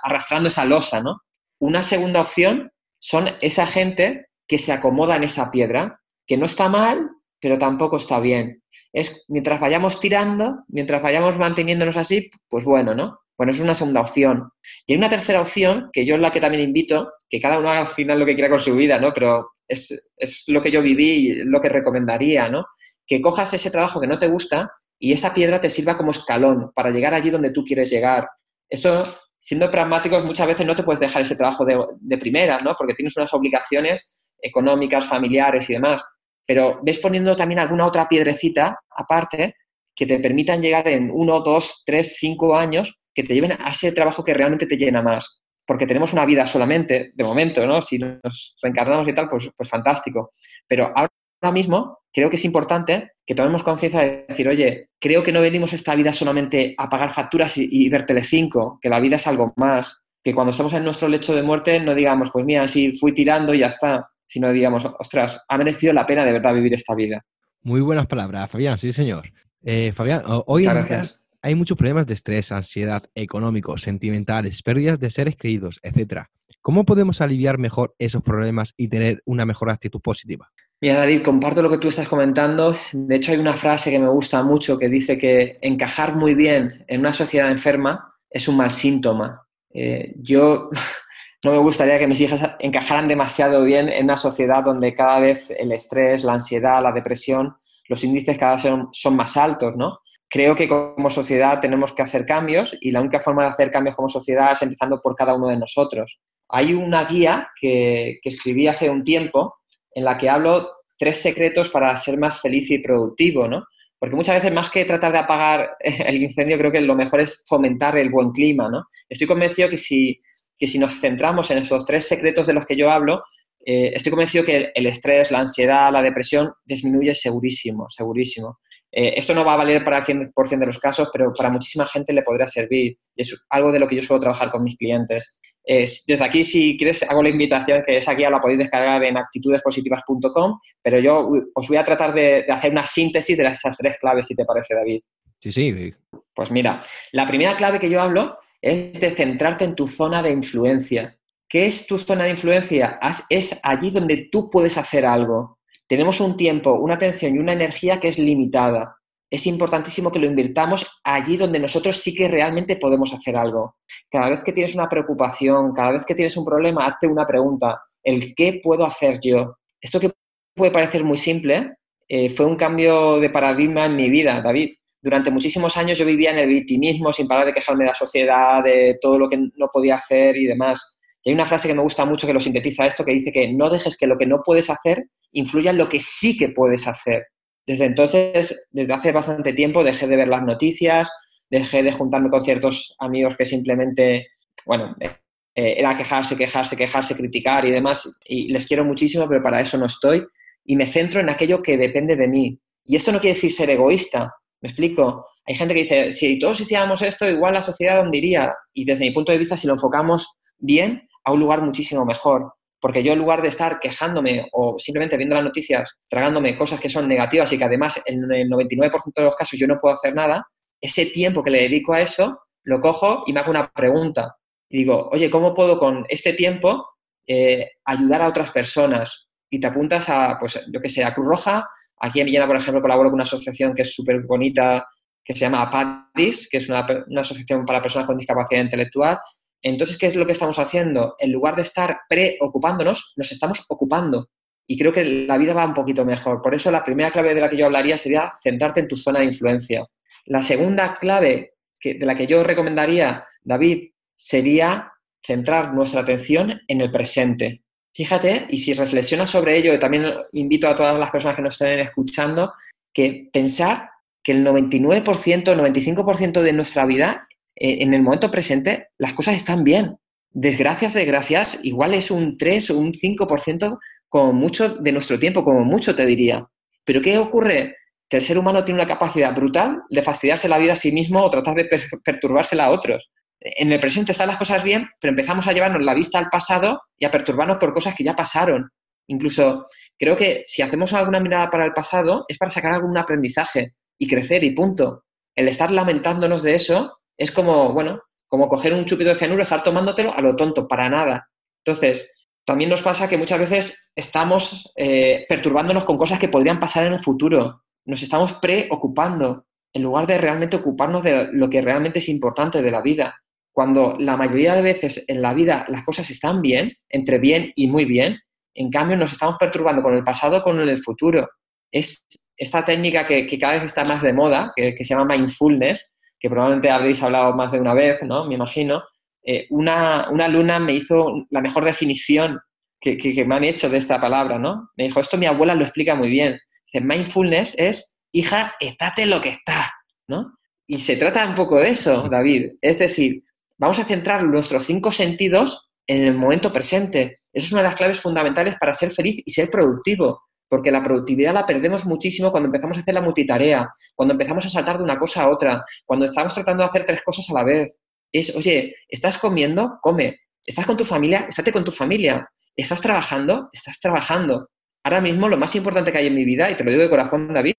[0.04, 1.22] arrastrando esa losa, ¿no?
[1.60, 6.01] Una segunda opción son esa gente que se acomoda en esa piedra,
[6.32, 7.10] que no está mal,
[7.42, 8.64] pero tampoco está bien.
[8.94, 13.20] Es mientras vayamos tirando, mientras vayamos manteniéndonos así, pues bueno, ¿no?
[13.38, 14.50] Bueno, es una segunda opción.
[14.88, 17.70] Y hay una tercera opción, que yo es la que también invito, que cada uno
[17.70, 19.12] haga al final lo que quiera con su vida, ¿no?
[19.12, 22.66] Pero es, es lo que yo viví y lo que recomendaría, ¿no?
[23.06, 26.72] Que cojas ese trabajo que no te gusta y esa piedra te sirva como escalón
[26.74, 28.30] para llegar allí donde tú quieres llegar.
[28.70, 29.04] Esto,
[29.38, 32.74] siendo pragmáticos, muchas veces no te puedes dejar ese trabajo de, de primera, ¿no?
[32.78, 36.02] Porque tienes unas obligaciones económicas, familiares y demás.
[36.46, 39.56] Pero ves poniendo también alguna otra piedrecita aparte
[39.96, 43.92] que te permitan llegar en uno, dos, tres, cinco años que te lleven a ese
[43.92, 45.42] trabajo que realmente te llena más.
[45.66, 47.82] Porque tenemos una vida solamente, de momento, ¿no?
[47.82, 50.32] Si nos reencarnamos y tal, pues, pues fantástico.
[50.68, 55.32] Pero ahora mismo creo que es importante que tomemos conciencia de decir, oye, creo que
[55.32, 59.16] no venimos esta vida solamente a pagar facturas y, y ver Telecinco, que la vida
[59.18, 62.68] es algo más, que cuando estamos en nuestro lecho de muerte no digamos, pues mira,
[62.68, 66.54] sí, fui tirando y ya está, sino digamos, ostras, ha merecido la pena de verdad
[66.54, 67.22] vivir esta vida.
[67.64, 69.30] Muy buenas palabras, Fabián, sí señor.
[69.62, 71.04] Eh, Fabián, hoy en día
[71.42, 76.28] hay muchos problemas de estrés, ansiedad, económicos, sentimentales, pérdidas de seres queridos, etc.
[76.62, 80.50] ¿Cómo podemos aliviar mejor esos problemas y tener una mejor actitud positiva?
[80.80, 82.78] Mira, David, comparto lo que tú estás comentando.
[82.94, 86.86] De hecho, hay una frase que me gusta mucho que dice que encajar muy bien
[86.88, 89.46] en una sociedad enferma es un mal síntoma.
[89.74, 90.70] Eh, yo
[91.44, 95.52] no me gustaría que mis hijas encajaran demasiado bien en una sociedad donde cada vez
[95.52, 97.56] el estrés, la ansiedad, la depresión,
[97.90, 100.00] los índices cada vez son, más altos, ¿no?
[100.30, 103.96] Creo que como sociedad tenemos que hacer cambios y la única forma de hacer cambios
[103.96, 106.20] como sociedad es empezando por cada uno de nosotros.
[106.48, 109.56] Hay una guía que, que escribí hace un tiempo
[109.94, 113.66] en la que hablo tres secretos para ser más feliz y productivo, ¿no?
[113.98, 117.44] Porque muchas veces, más que tratar de apagar el incendio, creo que lo mejor es
[117.48, 118.86] fomentar el buen clima, ¿no?
[119.10, 120.20] Estoy convencido que si
[120.62, 123.24] que si nos centramos en esos tres secretos de los que yo hablo,
[123.66, 128.60] eh, estoy convencido que el estrés, la ansiedad, la depresión disminuye segurísimo, segurísimo.
[128.92, 131.88] Eh, esto no va a valer para el 100% de los casos, pero para muchísima
[131.88, 132.96] gente le podrá servir.
[133.16, 135.40] Es algo de lo que yo suelo trabajar con mis clientes.
[135.66, 140.60] desde aquí, si quieres, hago la invitación, que esa guía la podéis descargar en actitudespositivas.com,
[140.84, 144.28] pero yo os voy a tratar de, de, hacer una síntesis de esas tres claves,
[144.28, 145.02] si te parece, David.
[145.40, 145.92] Sí, sí.
[146.36, 150.32] Pues mira, la primera clave que yo hablo es de centrarte en tu zona de
[150.32, 151.18] influencia.
[151.50, 153.00] ¿Qué es tu zona de influencia?
[153.30, 155.60] Es allí donde tú puedes hacer algo.
[155.88, 158.96] Tenemos un tiempo, una atención y una energía que es limitada.
[159.30, 163.76] Es importantísimo que lo invirtamos allí donde nosotros sí que realmente podemos hacer algo.
[164.10, 167.82] Cada vez que tienes una preocupación, cada vez que tienes un problema, hazte una pregunta.
[168.04, 169.58] ¿El qué puedo hacer yo?
[169.82, 170.12] Esto que
[170.56, 171.76] puede parecer muy simple,
[172.08, 176.32] eh, fue un cambio de paradigma en mi vida, David durante muchísimos años yo vivía
[176.32, 179.68] en el victimismo sin parar de quejarme de la sociedad, de todo lo que no
[179.74, 180.98] podía hacer y demás.
[181.24, 183.52] Y hay una frase que me gusta mucho que lo sintetiza esto, que dice que
[183.52, 186.88] no dejes que lo que no puedes hacer influya en lo que sí que puedes
[186.88, 187.28] hacer.
[187.66, 191.10] Desde entonces, desde hace bastante tiempo, dejé de ver las noticias,
[191.50, 194.28] dejé de juntarme con ciertos amigos que simplemente,
[194.66, 198.20] bueno, eh, era quejarse, quejarse, quejarse, criticar y demás.
[198.26, 200.26] Y les quiero muchísimo, pero para eso no estoy.
[200.66, 202.60] Y me centro en aquello que depende de mí.
[202.86, 205.26] Y esto no quiere decir ser egoísta, ¿Me explico?
[205.46, 208.54] Hay gente que dice, si todos hiciéramos esto, igual la sociedad dónde iría.
[208.74, 210.28] Y desde mi punto de vista, si lo enfocamos
[210.60, 212.54] bien, a un lugar muchísimo mejor.
[212.80, 216.90] Porque yo en lugar de estar quejándome o simplemente viendo las noticias, tragándome cosas que
[216.90, 220.16] son negativas y que además en el 99% de los casos yo no puedo hacer
[220.16, 220.46] nada,
[220.80, 224.36] ese tiempo que le dedico a eso, lo cojo y me hago una pregunta.
[224.70, 226.88] Y digo, oye, ¿cómo puedo con este tiempo
[227.28, 229.28] eh, ayudar a otras personas?
[229.50, 231.68] Y te apuntas a, pues, yo que sé, a Cruz Roja,
[232.02, 234.88] Aquí en Villena, por ejemplo, colaboro con una asociación que es súper bonita,
[235.24, 236.86] que se llama APADIS, que es una,
[237.20, 239.20] asociación para personas con discapacidad intelectual.
[239.62, 241.16] Entonces, ¿qué es lo que estamos haciendo?
[241.20, 244.30] En lugar de estar preocupándonos, nos estamos ocupando.
[244.68, 246.42] y creo que la vida va un poquito mejor.
[246.42, 249.20] Por eso la primera clave de la que yo hablaría sería centrarte en tu zona
[249.20, 249.86] de influencia.
[250.26, 256.92] La segunda clave de la que yo recomendaría, David, sería centrar nuestra atención en el
[256.92, 257.64] presente.
[257.94, 261.80] Fíjate, y si reflexionas sobre ello, también invito a todas las personas que nos estén
[261.80, 262.54] escuchando,
[262.94, 263.90] que pensar
[264.24, 269.64] que el 99%, 95% de nuestra vida, eh, en el momento presente, las cosas están
[269.64, 269.98] bien.
[270.30, 273.78] Desgracias, desgracias, igual es un 3 o un 5%
[274.08, 276.48] como mucho de nuestro tiempo, como mucho te diría.
[276.86, 277.76] Pero ¿qué ocurre?
[278.10, 281.24] Que el ser humano tiene una capacidad brutal de fastidiarse la vida a sí mismo
[281.24, 281.70] o tratar de
[282.04, 283.10] perturbársela a otros.
[283.44, 286.84] En el presente están las cosas bien, pero empezamos a llevarnos la vista al pasado
[286.98, 288.70] y a perturbarnos por cosas que ya pasaron.
[289.08, 289.66] Incluso
[289.98, 294.08] creo que si hacemos alguna mirada para el pasado es para sacar algún aprendizaje y
[294.08, 295.06] crecer y punto.
[295.36, 299.64] El estar lamentándonos de eso es como, bueno, como coger un chupito de cianuro, estar
[299.64, 301.28] tomándotelo a lo tonto, para nada.
[301.66, 306.86] Entonces, también nos pasa que muchas veces estamos eh, perturbándonos con cosas que podrían pasar
[306.86, 307.64] en el futuro.
[307.86, 312.72] Nos estamos preocupando en lugar de realmente ocuparnos de lo que realmente es importante de
[312.72, 313.22] la vida.
[313.52, 317.68] Cuando la mayoría de veces en la vida las cosas están bien, entre bien y
[317.68, 318.20] muy bien,
[318.54, 321.30] en cambio nos estamos perturbando con el pasado, con el futuro.
[321.72, 326.30] Es esta técnica que, cada vez está más de moda, que, se llama mindfulness, que
[326.30, 328.26] probablemente habréis hablado más de una vez, ¿no?
[328.26, 328.84] Me imagino.
[329.24, 332.40] Eh, una, una, alumna me hizo la mejor definición
[332.80, 334.70] que, que, me han hecho de esta palabra, ¿no?
[334.76, 336.40] Me dijo, esto mi abuela lo explica muy bien.
[336.66, 339.72] Dice, mindfulness es, hija, estate lo que está,
[340.08, 340.34] ¿no?
[340.66, 342.54] Y se trata un poco de eso, David.
[342.62, 343.24] Es decir,
[343.62, 347.20] vamos a centrar nuestros cinco sentidos en el momento presente.
[347.32, 350.84] Eso es una de las claves fundamentales para ser feliz y ser productivo, porque la
[350.84, 354.84] productividad la perdemos muchísimo cuando empezamos a hacer la multitarea, cuando empezamos a saltar de
[354.84, 357.84] una cosa a otra, cuando estamos tratando de hacer tres cosas a la vez.
[358.12, 359.78] Es, oye, ¿estás comiendo?
[359.80, 360.20] Come.
[360.44, 361.28] ¿Estás con tu familia?
[361.30, 362.28] Estate con tu familia.
[362.56, 363.50] ¿Estás trabajando?
[363.54, 364.50] Estás trabajando.
[364.84, 366.90] Ahora mismo lo más importante que hay en mi vida, y te lo digo de
[366.90, 367.54] corazón, David,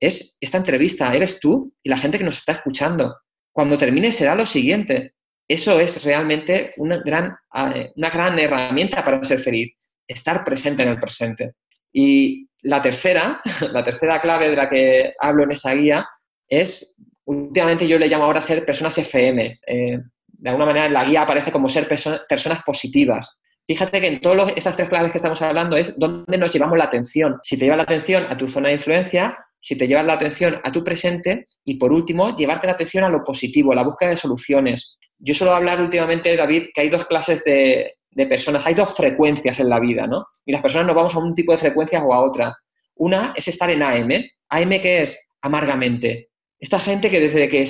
[0.00, 1.12] es esta entrevista.
[1.12, 3.18] Eres tú y la gente que nos está escuchando.
[3.52, 5.12] Cuando termine será lo siguiente.
[5.52, 7.36] Eso es realmente una gran,
[7.74, 9.74] eh, una gran herramienta para ser feliz,
[10.08, 11.56] estar presente en el presente.
[11.92, 16.08] Y la tercera, la tercera clave de la que hablo en esa guía
[16.48, 19.60] es, últimamente yo le llamo ahora ser personas FM.
[19.66, 23.36] Eh, de alguna manera la guía aparece como ser personas positivas.
[23.66, 26.84] Fíjate que en todas estas tres claves que estamos hablando es dónde nos llevamos la
[26.84, 27.38] atención.
[27.42, 30.62] Si te llevas la atención a tu zona de influencia, si te llevas la atención
[30.64, 34.16] a tu presente y por último, llevarte la atención a lo positivo, la búsqueda de
[34.16, 34.96] soluciones.
[35.24, 37.94] Yo suelo hablar últimamente, David, que hay dos clases de,
[38.28, 40.26] personas, hay dos frecuencias en la vida, ¿no?
[40.44, 42.56] Y las personas nos vamos a un tipo de frecuencias o a otra.
[42.96, 44.10] Una es estar en AM.
[44.48, 46.30] AM que es amargamente.
[46.58, 47.68] Esta gente que desde que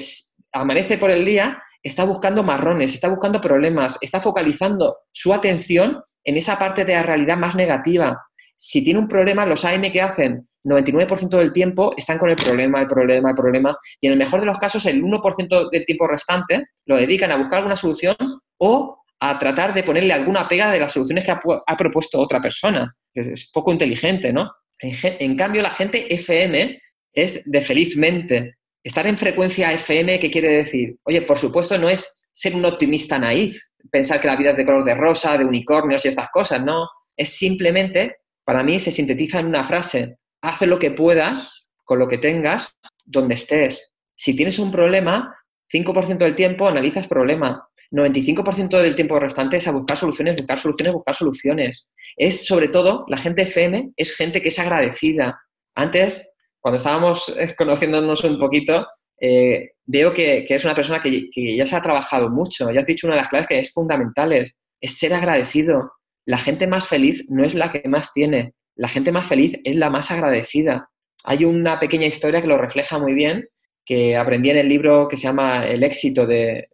[0.52, 6.36] amanece por el día está buscando marrones, está buscando problemas, está focalizando su atención en
[6.38, 8.18] esa parte de la realidad más negativa.
[8.56, 12.80] Si tiene un problema, los AM que hacen 99% del tiempo están con el problema,
[12.80, 16.06] el problema, el problema, y en el mejor de los casos el 1% del tiempo
[16.06, 18.16] restante lo dedican a buscar alguna solución
[18.58, 22.92] o a tratar de ponerle alguna pega de las soluciones que ha, propuesto otra persona.
[23.14, 24.50] Es, poco inteligente, ¿no?
[24.80, 26.80] En, cambio, la gente FM
[27.12, 28.56] es de felizmente.
[28.82, 30.96] Estar en frecuencia FM, ¿qué quiere decir?
[31.04, 33.56] Oye, por supuesto, no es ser un optimista naif,
[33.92, 36.88] pensar que la vida es de color de rosa, de unicornios y estas cosas, no.
[37.16, 42.08] Es simplemente, para mí, se sintetiza en una frase, haz lo que puedas con lo
[42.08, 43.94] que tengas donde estés.
[44.16, 45.34] Si tienes un problema,
[45.72, 47.66] 5% del tiempo analizas problema.
[47.90, 51.86] 95% del tiempo restante es a buscar soluciones, buscar soluciones, buscar soluciones.
[52.16, 55.40] Es sobre todo, la gente FM es gente que es agradecida.
[55.74, 58.86] Antes, cuando estábamos eh, conociéndonos un poquito,
[59.20, 62.70] eh, veo que, es una persona que, que, ya se ha trabajado mucho.
[62.70, 65.92] Ya has dicho una de las claves que es fundamentales, es ser agradecido.
[66.24, 69.76] La gente más feliz no es la que más tiene, la gente más feliz es
[69.76, 70.88] la más agradecida.
[71.24, 73.48] Hay una pequeña historia que lo refleja muy bien,
[73.84, 76.68] que aprendí en el libro que se llama El éxito de,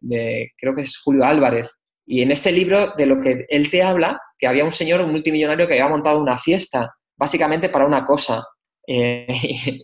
[0.56, 1.74] creo que es Julio Álvarez.
[2.06, 5.10] Y en este libro, de lo que él te habla, que había un señor, un
[5.10, 8.44] multimillonario, que había montado una fiesta, básicamente para una cosa.
[8.86, 9.26] Eh,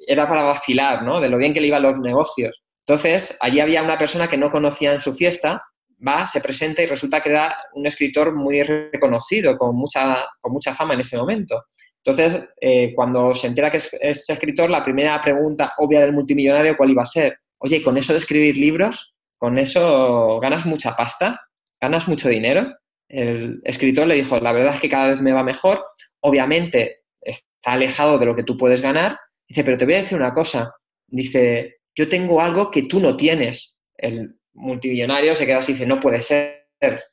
[0.07, 1.21] era para vacilar, ¿no?
[1.21, 2.63] De lo bien que le iban los negocios.
[2.87, 5.63] Entonces, allí había una persona que no conocía en su fiesta,
[6.07, 10.75] va, se presenta y resulta que era un escritor muy reconocido, con mucha, con mucha
[10.75, 11.65] fama en ese momento.
[12.05, 16.91] Entonces, eh, cuando se entera que es, escritor, la primera pregunta obvia del multimillonario, ¿cuál
[16.91, 17.39] iba a ser?
[17.59, 21.41] Oye, con eso de escribir libros, con eso ganas mucha pasta,
[21.81, 22.75] ganas mucho dinero.
[23.09, 25.83] El escritor le dijo, la verdad es que cada vez me va mejor,
[26.21, 29.19] obviamente está alejado de lo que tú puedes ganar.
[29.49, 30.75] Dice, pero te voy a decir una cosa.
[31.07, 33.79] Dice, yo tengo algo que tú no tienes.
[33.97, 36.67] El multimillonario se queda así y dice, no puede ser,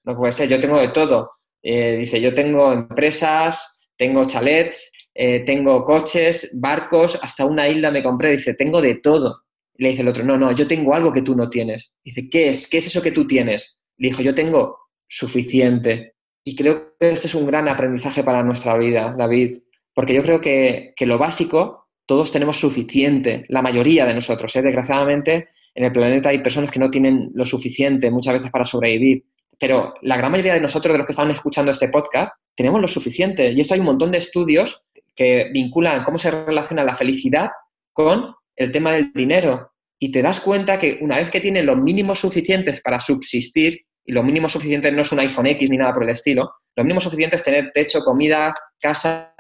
[0.04, 1.32] no puede ser, yo tengo de todo.
[1.64, 8.02] Eh, dice, yo tengo empresas, tengo chalets, eh, tengo coches, barcos, hasta una isla me
[8.02, 8.32] compré.
[8.32, 9.44] Dice, tengo de todo.
[9.76, 11.92] le dice el otro, no, no, yo tengo algo que tú no tienes.
[12.04, 12.68] Dice, ¿qué es?
[12.68, 13.78] ¿Qué es eso que tú tienes?
[13.98, 16.16] Le dijo, yo tengo suficiente.
[16.44, 19.60] Y creo que este es un gran aprendizaje para nuestra vida, David,
[19.94, 24.56] porque yo creo que, lo básico todos tenemos suficiente, la mayoría de nosotros.
[24.56, 24.64] ¿eh?
[24.64, 29.26] Desgraciadamente, en el planeta hay personas que no tienen lo suficiente muchas veces para sobrevivir,
[29.62, 32.88] pero la gran mayoría de nosotros, de los que están escuchando este podcast, tenemos lo
[32.88, 33.52] suficiente.
[33.52, 34.82] Y esto hay un montón de estudios
[35.16, 37.52] que vinculan cómo se relaciona la felicidad
[37.94, 39.74] con el tema del dinero.
[40.00, 44.12] Y te das cuenta que una vez que tienes los mínimos suficientes para subsistir, y
[44.14, 47.00] lo mínimo suficiente no es un iPhone X ni nada por el estilo, lo mínimo
[47.00, 49.32] suficiente es tener techo, comida, casa.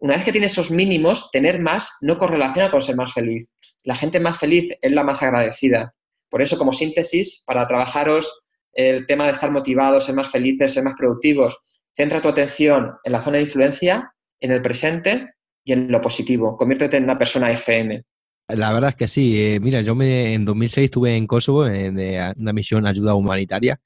[0.00, 3.52] Una vez que tienes esos mínimos, tener más no correlaciona con ser más feliz.
[3.84, 5.94] La gente más feliz es la más agradecida.
[6.28, 8.41] Por eso, como síntesis, para trabajaros
[8.72, 11.58] el tema de estar motivados, ser más felices, ser más productivos,
[11.94, 16.56] centra tu atención en la zona de influencia, en el presente y en lo positivo.
[16.56, 18.02] Conviértete en una persona FM.
[18.48, 19.40] La verdad es que sí.
[19.40, 21.98] Eh, mira, yo me, en 2006 estuve en Kosovo en,
[22.40, 23.78] una misión ayuda humanitaria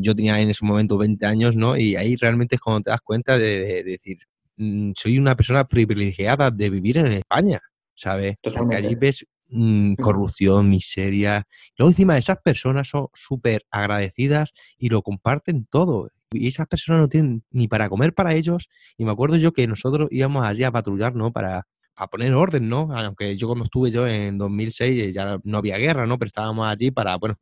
[0.00, 1.76] yo tenía en ese momento 20 años, ¿no?
[1.76, 4.18] Y ahí realmente es cuando te das cuenta de, decir,
[4.56, 7.60] mm, soy una persona privilegiada de vivir en España,
[7.94, 8.36] ¿sabes?
[8.42, 11.46] Porque allí ves mm, corrupción, miseria.
[11.78, 16.10] Luego encima de esas personas son súper agradecidas y lo comparten todo.
[16.32, 18.68] Y esas personas no tienen ni para comer para ellos.
[18.98, 21.32] Y me acuerdo yo que nosotros íbamos allí a patrullar, ¿no?
[21.32, 22.88] Para, para poner orden, ¿no?
[22.92, 26.18] Aunque yo cuando estuve yo en 2006 eh, ya no había guerra, ¿no?
[26.18, 27.38] Pero estábamos allí para, bueno,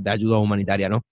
[0.00, 1.04] de ayuda humanitaria, ¿no?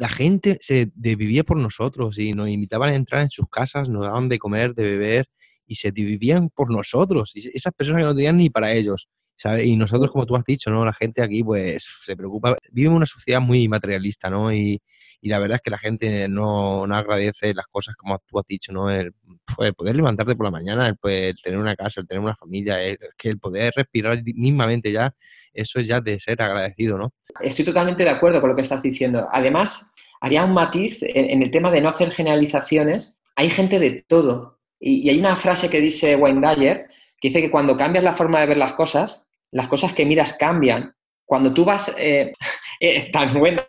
[0.00, 4.06] La gente se vivía por nosotros y nos invitaban a entrar en sus casas, nos
[4.06, 5.28] daban de comer, de beber
[5.66, 7.32] y se dividían por nosotros.
[7.34, 9.08] Y esas personas que no tenían ni para ellos.
[9.38, 9.66] ¿Sabes?
[9.66, 10.84] Y nosotros, como tú has dicho, ¿no?
[10.84, 12.56] La gente aquí, pues, se preocupa.
[12.72, 14.52] Vive en una sociedad muy materialista, ¿no?
[14.52, 14.82] Y,
[15.20, 18.46] y la verdad es que la gente no, no, agradece las cosas como tú has
[18.48, 18.90] dicho, ¿no?
[18.90, 19.12] El,
[19.56, 22.98] pues, poder levantarte por la mañana, el, tener una casa, el tener una familia, el,
[23.16, 25.14] que el poder respirar mismamente ya,
[25.52, 27.12] eso es ya de ser agradecido, ¿no?
[27.40, 29.28] Estoy totalmente de acuerdo con lo que estás diciendo.
[29.32, 33.14] Además, haría un matiz en, el tema de no hacer generalizaciones.
[33.36, 34.58] Hay gente de todo.
[34.80, 36.88] Y, y hay una frase que dice Wayne Dyer,
[37.20, 40.34] que dice que cuando cambias la forma de ver las cosas, las cosas que miras
[40.34, 40.94] cambian.
[41.24, 42.32] Cuando tú vas, eh,
[42.80, 43.60] eh, también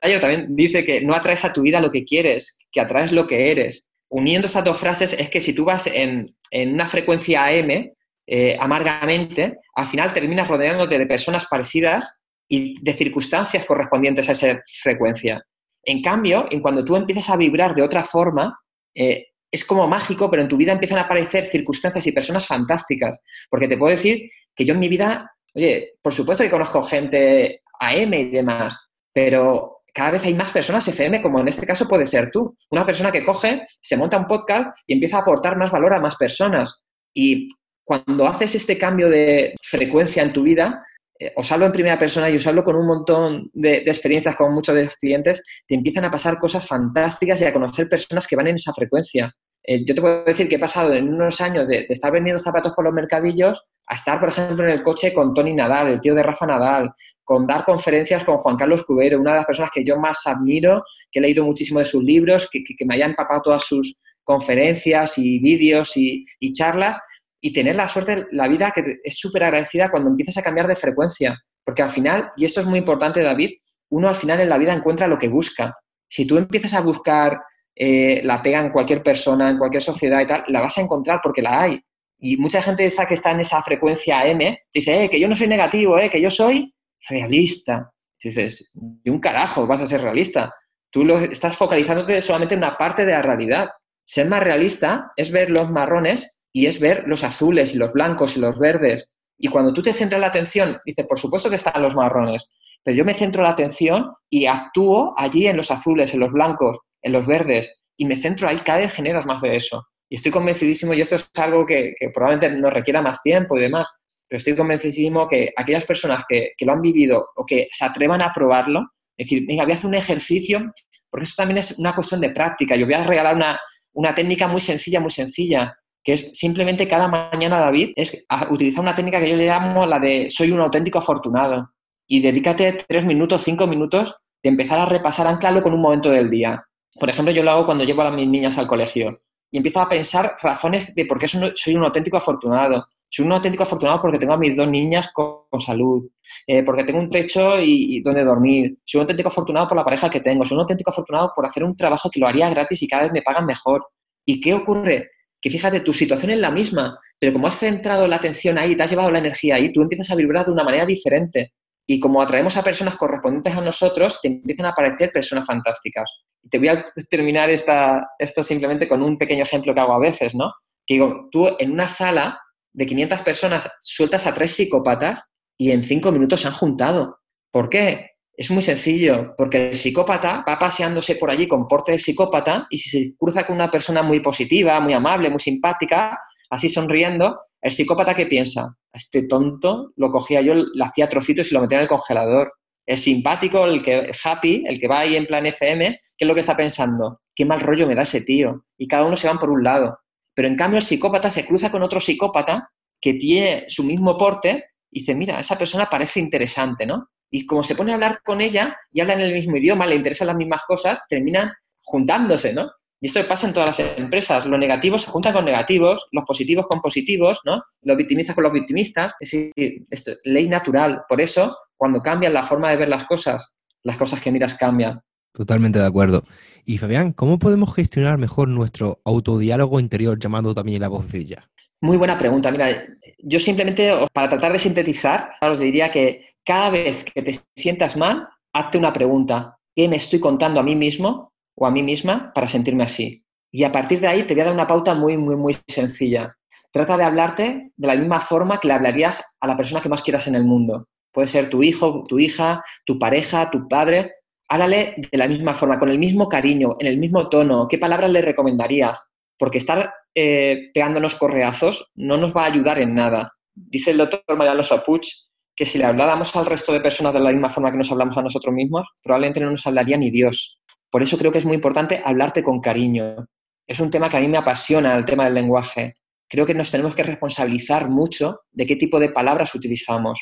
[0.50, 3.90] dice que no atraes a tu vida lo que quieres, que atraes lo que eres.
[4.10, 7.92] Uniendo esas dos frases es que si tú vas en, una frecuencia AM,
[8.28, 14.62] eh, amargamente, al final terminas rodeándote de personas parecidas y de circunstancias correspondientes a esa
[14.82, 15.44] frecuencia.
[15.84, 18.60] En cambio, en cuando tú empiezas a vibrar de otra forma,
[18.94, 23.20] es como mágico, pero en tu vida empiezan a aparecer circunstancias y personas fantásticas.
[23.50, 27.62] Porque te puedo decir que yo en mi vida Oye, por supuesto que conozco gente
[27.80, 28.78] AM y demás,
[29.14, 32.56] pero cada vez hay más personas FM, como en este caso puede ser tú.
[32.70, 36.00] Una persona que coge, se monta un podcast y empieza a aportar más valor a
[36.00, 36.80] más personas.
[37.14, 37.50] Y
[37.84, 40.86] cuando haces este cambio de frecuencia en tu vida,
[41.20, 44.54] eh, os hablo en primera persona y os hablo con un montón de, experiencias con
[44.54, 48.36] muchos de los clientes, te empiezan a pasar cosas fantásticas y a conocer personas que
[48.36, 49.34] van en esa frecuencia.
[49.64, 52.74] Eh, yo te puedo decir que he pasado en unos años de, estar vendiendo zapatos
[52.74, 56.14] por los mercadillos a estar, por ejemplo, en el coche con Tony Nadal, el tío
[56.14, 59.84] de Rafa Nadal, con dar conferencias con Juan Carlos Cubero, una de las personas que
[59.84, 63.64] yo más admiro, que he leído muchísimo de sus libros, que, me hayan empapado todas
[63.64, 67.00] sus conferencias y vídeos y, charlas,
[67.42, 70.76] y tener la suerte, la vida que es súper agradecida cuando empiezas a cambiar de
[70.76, 71.40] frecuencia.
[71.66, 73.54] Porque al final, y esto es muy importante, David,
[73.90, 75.76] uno al final en la vida encuentra lo que busca.
[76.08, 77.40] Si tú empiezas a buscar
[77.76, 81.22] eh, la pega en cualquier persona, en cualquier sociedad y tal, la vas a encontrar
[81.24, 81.82] porque la hay.
[82.20, 85.36] Y mucha gente esa que está en esa frecuencia M dice, eh, que yo no
[85.36, 86.74] soy negativo, eh, que yo soy
[87.08, 87.92] realista.
[88.22, 90.54] dices, y un carajo vas a ser realista.
[90.92, 93.70] Tú lo, estás focalizándote solamente en una parte de la realidad.
[94.06, 98.36] Ser más realista es ver los marrones y es ver los azules y los blancos
[98.36, 99.10] y los verdes.
[99.38, 102.50] Y cuando tú te centras la atención, dices, por supuesto que están los marrones,
[102.84, 106.80] pero yo me centro la atención y actúo allí en los azules, en los blancos,
[107.02, 109.86] en los verdes, y me centro ahí, cada vez generas más de eso.
[110.10, 113.88] Y estoy convencidísimo, y esto es algo que, probablemente nos requiera más tiempo y demás,
[114.28, 118.34] pero estoy convencidísimo que aquellas personas que, lo han vivido o que se atrevan a
[118.34, 118.82] probarlo,
[119.16, 120.74] es decir, venga, voy a hacer un ejercicio,
[121.10, 122.76] porque eso también es una cuestión de práctica.
[122.76, 123.60] Yo voy a regalar una,
[123.94, 128.96] una técnica muy sencilla, muy sencilla, que es simplemente cada mañana, David, es utilizar una
[128.96, 131.72] técnica que yo le llamo la de soy un auténtico afortunado.
[132.08, 136.30] Y dedícate tres minutos, cinco minutos de empezar a repasar, anclarlo con un momento del
[136.30, 136.64] día.
[137.00, 139.22] Por ejemplo, yo lo hago cuando llevo a mis niñas al colegio
[139.52, 142.88] y empiezo a pensar razones de por qué soy un auténtico afortunado.
[143.12, 146.08] Soy un auténtico afortunado porque tengo a mis dos niñas con, salud,
[146.46, 148.78] eh, porque tengo un techo y, donde dormir.
[148.86, 150.46] Soy un auténtico afortunado por la pareja que tengo.
[150.46, 153.12] Soy un auténtico afortunado por hacer un trabajo que lo haría gratis y cada vez
[153.12, 153.88] me pagan mejor.
[154.26, 155.10] ¿Y qué ocurre?
[155.42, 158.84] que fíjate, tu situación es la misma, pero como has centrado la atención ahí, te
[158.84, 161.54] has llevado la energía ahí, tú empiezas a vibrar de una manera diferente.
[161.92, 166.20] Y como atraemos a personas correspondientes a nosotros, te empiezan a aparecer personas fantásticas.
[166.48, 170.36] Te voy a terminar esta, esto simplemente con un pequeño ejemplo que hago a veces,
[170.36, 170.54] ¿no?
[170.86, 172.40] Que digo, tú en una sala
[172.74, 177.22] de 500 personas sueltas a tres psicópatas y en cinco minutos se han juntado.
[177.52, 178.12] ¿Por qué?
[178.38, 182.78] Es muy sencillo, porque el psicópata va paseándose por allí con porte de psicópata y
[182.78, 186.20] si se cruza con una persona muy positiva, muy amable, muy simpática,
[186.52, 188.76] así sonriendo, el psicópata ¿qué piensa?
[188.94, 192.54] Este tonto lo cogía yo, le hacía trocitos y lo metía en el congelador.
[192.86, 196.34] El simpático, el que happy, el que va ahí en plan FM, ¿qué es lo
[196.34, 197.22] que está pensando?
[197.36, 198.66] Qué mal rollo me da ese tío.
[198.78, 200.00] Y cada uno se van por un lado.
[200.34, 204.72] Pero en cambio el psicópata se cruza con otro psicópata que tiene su mismo porte
[204.92, 207.10] y dice, mira, esa persona parece interesante, ¿no?
[207.32, 209.96] Y como se pone a hablar con ella y hablan en el mismo idioma, le
[209.96, 211.52] interesan las mismas cosas, terminan
[211.82, 212.72] juntándose, ¿no?
[213.02, 214.46] Y esto pasa en todas las empresas.
[214.46, 217.64] Los negativos se juntan con negativos, los positivos con positivos, ¿no?
[217.82, 219.14] Los victimistas con los victimistas.
[219.20, 221.04] Es decir, es ley natural.
[221.08, 225.02] Por eso, cuando cambian la forma de ver las cosas, las cosas que miras cambian.
[225.32, 226.24] Totalmente de acuerdo.
[226.66, 231.50] Y Fabián, ¿cómo podemos gestionar mejor nuestro autodiálogo interior llamado también la vocecilla?
[231.82, 232.52] Muy buena pregunta.
[232.52, 232.86] Mira,
[233.20, 238.28] yo simplemente, para tratar de sintetizar, os diría que cada vez que te sientas mal,
[238.52, 239.58] hazte una pregunta.
[239.74, 243.24] ¿Qué me estoy contando a mí mismo o a mí misma para sentirme así?
[243.52, 246.36] Y a partir de ahí te voy a dar una pauta muy, muy, muy sencilla.
[246.72, 250.04] Trata de hablarte de la misma forma que le hablarías a la persona que más
[250.04, 250.88] quieras en el mundo.
[251.12, 254.14] Puede ser tu hijo, tu hija, tu pareja, tu padre.
[254.48, 257.68] Háblale de la misma forma, con el mismo cariño, en el mismo tono.
[257.68, 259.02] ¿Qué palabras le recomendarías?
[259.38, 263.34] Porque estar eh, pegándonos correazos no nos va a ayudar en nada.
[263.56, 265.08] Dice el doctor Mariano Sapuch
[265.56, 268.18] que si le habláramos al resto de personas de la misma forma que nos hablamos
[268.18, 270.59] a nosotros mismos, probablemente no nos hablaría ni Dios.
[270.92, 273.28] Por eso creo que es muy importante hablarte con cariño.
[273.68, 275.96] Es un tema que a mí me apasiona, el tema del lenguaje.
[276.28, 280.20] Creo que nos tenemos que responsabilizar mucho de qué tipo de palabras utilizamos.